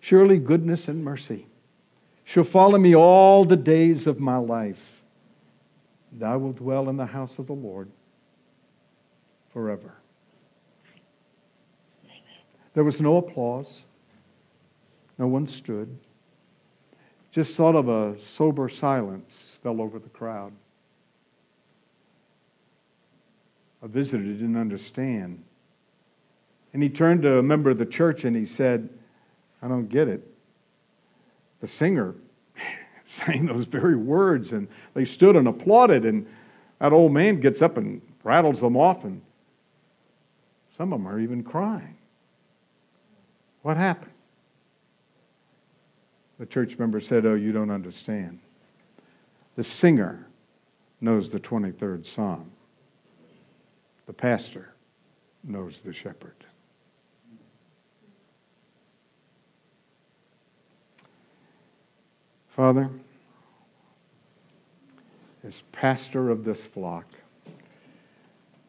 Surely 0.00 0.38
goodness 0.38 0.88
and 0.88 1.04
mercy 1.04 1.46
shall 2.24 2.44
follow 2.44 2.78
me 2.78 2.94
all 2.94 3.44
the 3.44 3.56
days 3.56 4.06
of 4.06 4.20
my 4.20 4.36
life. 4.36 4.82
And 6.12 6.22
I 6.22 6.36
will 6.36 6.52
dwell 6.52 6.88
in 6.88 6.96
the 6.96 7.06
house 7.06 7.38
of 7.38 7.46
the 7.46 7.54
Lord 7.54 7.90
forever. 9.52 9.92
There 12.74 12.84
was 12.84 13.00
no 13.00 13.16
applause. 13.16 13.80
No 15.18 15.26
one 15.26 15.46
stood. 15.46 15.96
Just 17.32 17.54
sort 17.54 17.76
of 17.76 17.88
a 17.88 18.18
sober 18.20 18.68
silence 18.68 19.32
fell 19.62 19.80
over 19.80 19.98
the 19.98 20.08
crowd. 20.08 20.52
A 23.82 23.88
visitor 23.88 24.22
didn't 24.22 24.56
understand. 24.56 25.42
And 26.72 26.82
he 26.82 26.88
turned 26.88 27.22
to 27.22 27.38
a 27.38 27.42
member 27.42 27.70
of 27.70 27.78
the 27.78 27.86
church 27.86 28.24
and 28.24 28.36
he 28.36 28.46
said, 28.46 28.88
I 29.62 29.68
don't 29.68 29.88
get 29.88 30.08
it. 30.08 30.26
The 31.60 31.68
singer 31.68 32.14
sang 33.06 33.46
those 33.46 33.66
very 33.66 33.96
words, 33.96 34.52
and 34.52 34.68
they 34.94 35.04
stood 35.04 35.36
and 35.36 35.48
applauded, 35.48 36.04
and 36.04 36.26
that 36.78 36.92
old 36.92 37.12
man 37.12 37.40
gets 37.40 37.62
up 37.62 37.76
and 37.76 38.00
rattles 38.22 38.60
them 38.60 38.76
off, 38.76 39.04
and 39.04 39.20
some 40.76 40.92
of 40.92 41.00
them 41.00 41.08
are 41.08 41.18
even 41.18 41.42
crying. 41.42 41.96
What 43.62 43.76
happened? 43.76 44.12
The 46.38 46.46
church 46.46 46.78
member 46.78 47.00
said, 47.00 47.26
Oh, 47.26 47.34
you 47.34 47.50
don't 47.50 47.70
understand. 47.70 48.38
The 49.56 49.64
singer 49.64 50.26
knows 51.00 51.30
the 51.30 51.40
23rd 51.40 52.06
Psalm, 52.06 52.50
the 54.06 54.12
pastor 54.12 54.74
knows 55.44 55.80
the 55.84 55.92
shepherd. 55.92 56.34
Father, 62.58 62.90
as 65.44 65.62
pastor 65.70 66.28
of 66.30 66.42
this 66.42 66.60
flock, 66.60 67.04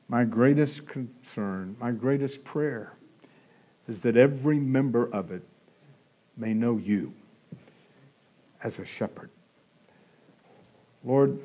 my 0.07 0.23
greatest 0.23 0.85
concern, 0.85 1.75
my 1.79 1.89
greatest 1.89 2.43
prayer 2.43 2.93
is 3.87 3.99
that 4.03 4.15
every 4.15 4.59
member 4.59 5.11
of 5.11 5.31
it 5.31 5.41
may 6.37 6.53
know 6.53 6.77
you 6.77 7.11
as 8.63 8.77
a 8.77 8.85
shepherd. 8.85 9.31
Lord, 11.03 11.39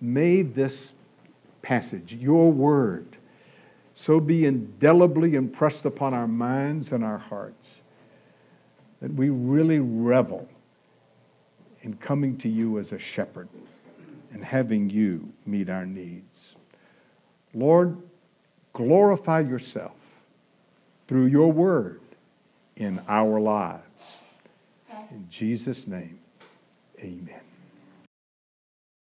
may 0.00 0.42
this 0.42 0.90
passage, 1.62 2.12
your 2.14 2.50
word, 2.50 3.06
so 3.94 4.18
be 4.18 4.46
indelibly 4.46 5.36
impressed 5.36 5.84
upon 5.84 6.12
our 6.12 6.26
minds 6.26 6.90
and 6.90 7.04
our 7.04 7.18
hearts 7.18 7.76
that 9.00 9.14
we 9.14 9.28
really 9.28 9.78
revel 9.78 10.48
in 11.84 11.94
coming 11.94 12.36
to 12.38 12.48
you 12.48 12.78
as 12.78 12.92
a 12.92 12.98
shepherd 12.98 13.48
and 14.32 14.42
having 14.42 14.90
you 14.90 15.32
meet 15.46 15.68
our 15.68 15.86
needs. 15.86 16.54
Lord, 17.52 17.96
glorify 18.72 19.40
yourself 19.40 19.92
through 21.06 21.26
your 21.26 21.52
word 21.52 22.00
in 22.76 23.00
our 23.06 23.38
lives. 23.38 23.82
In 25.10 25.26
Jesus' 25.30 25.86
name, 25.86 26.18
amen. 26.98 27.40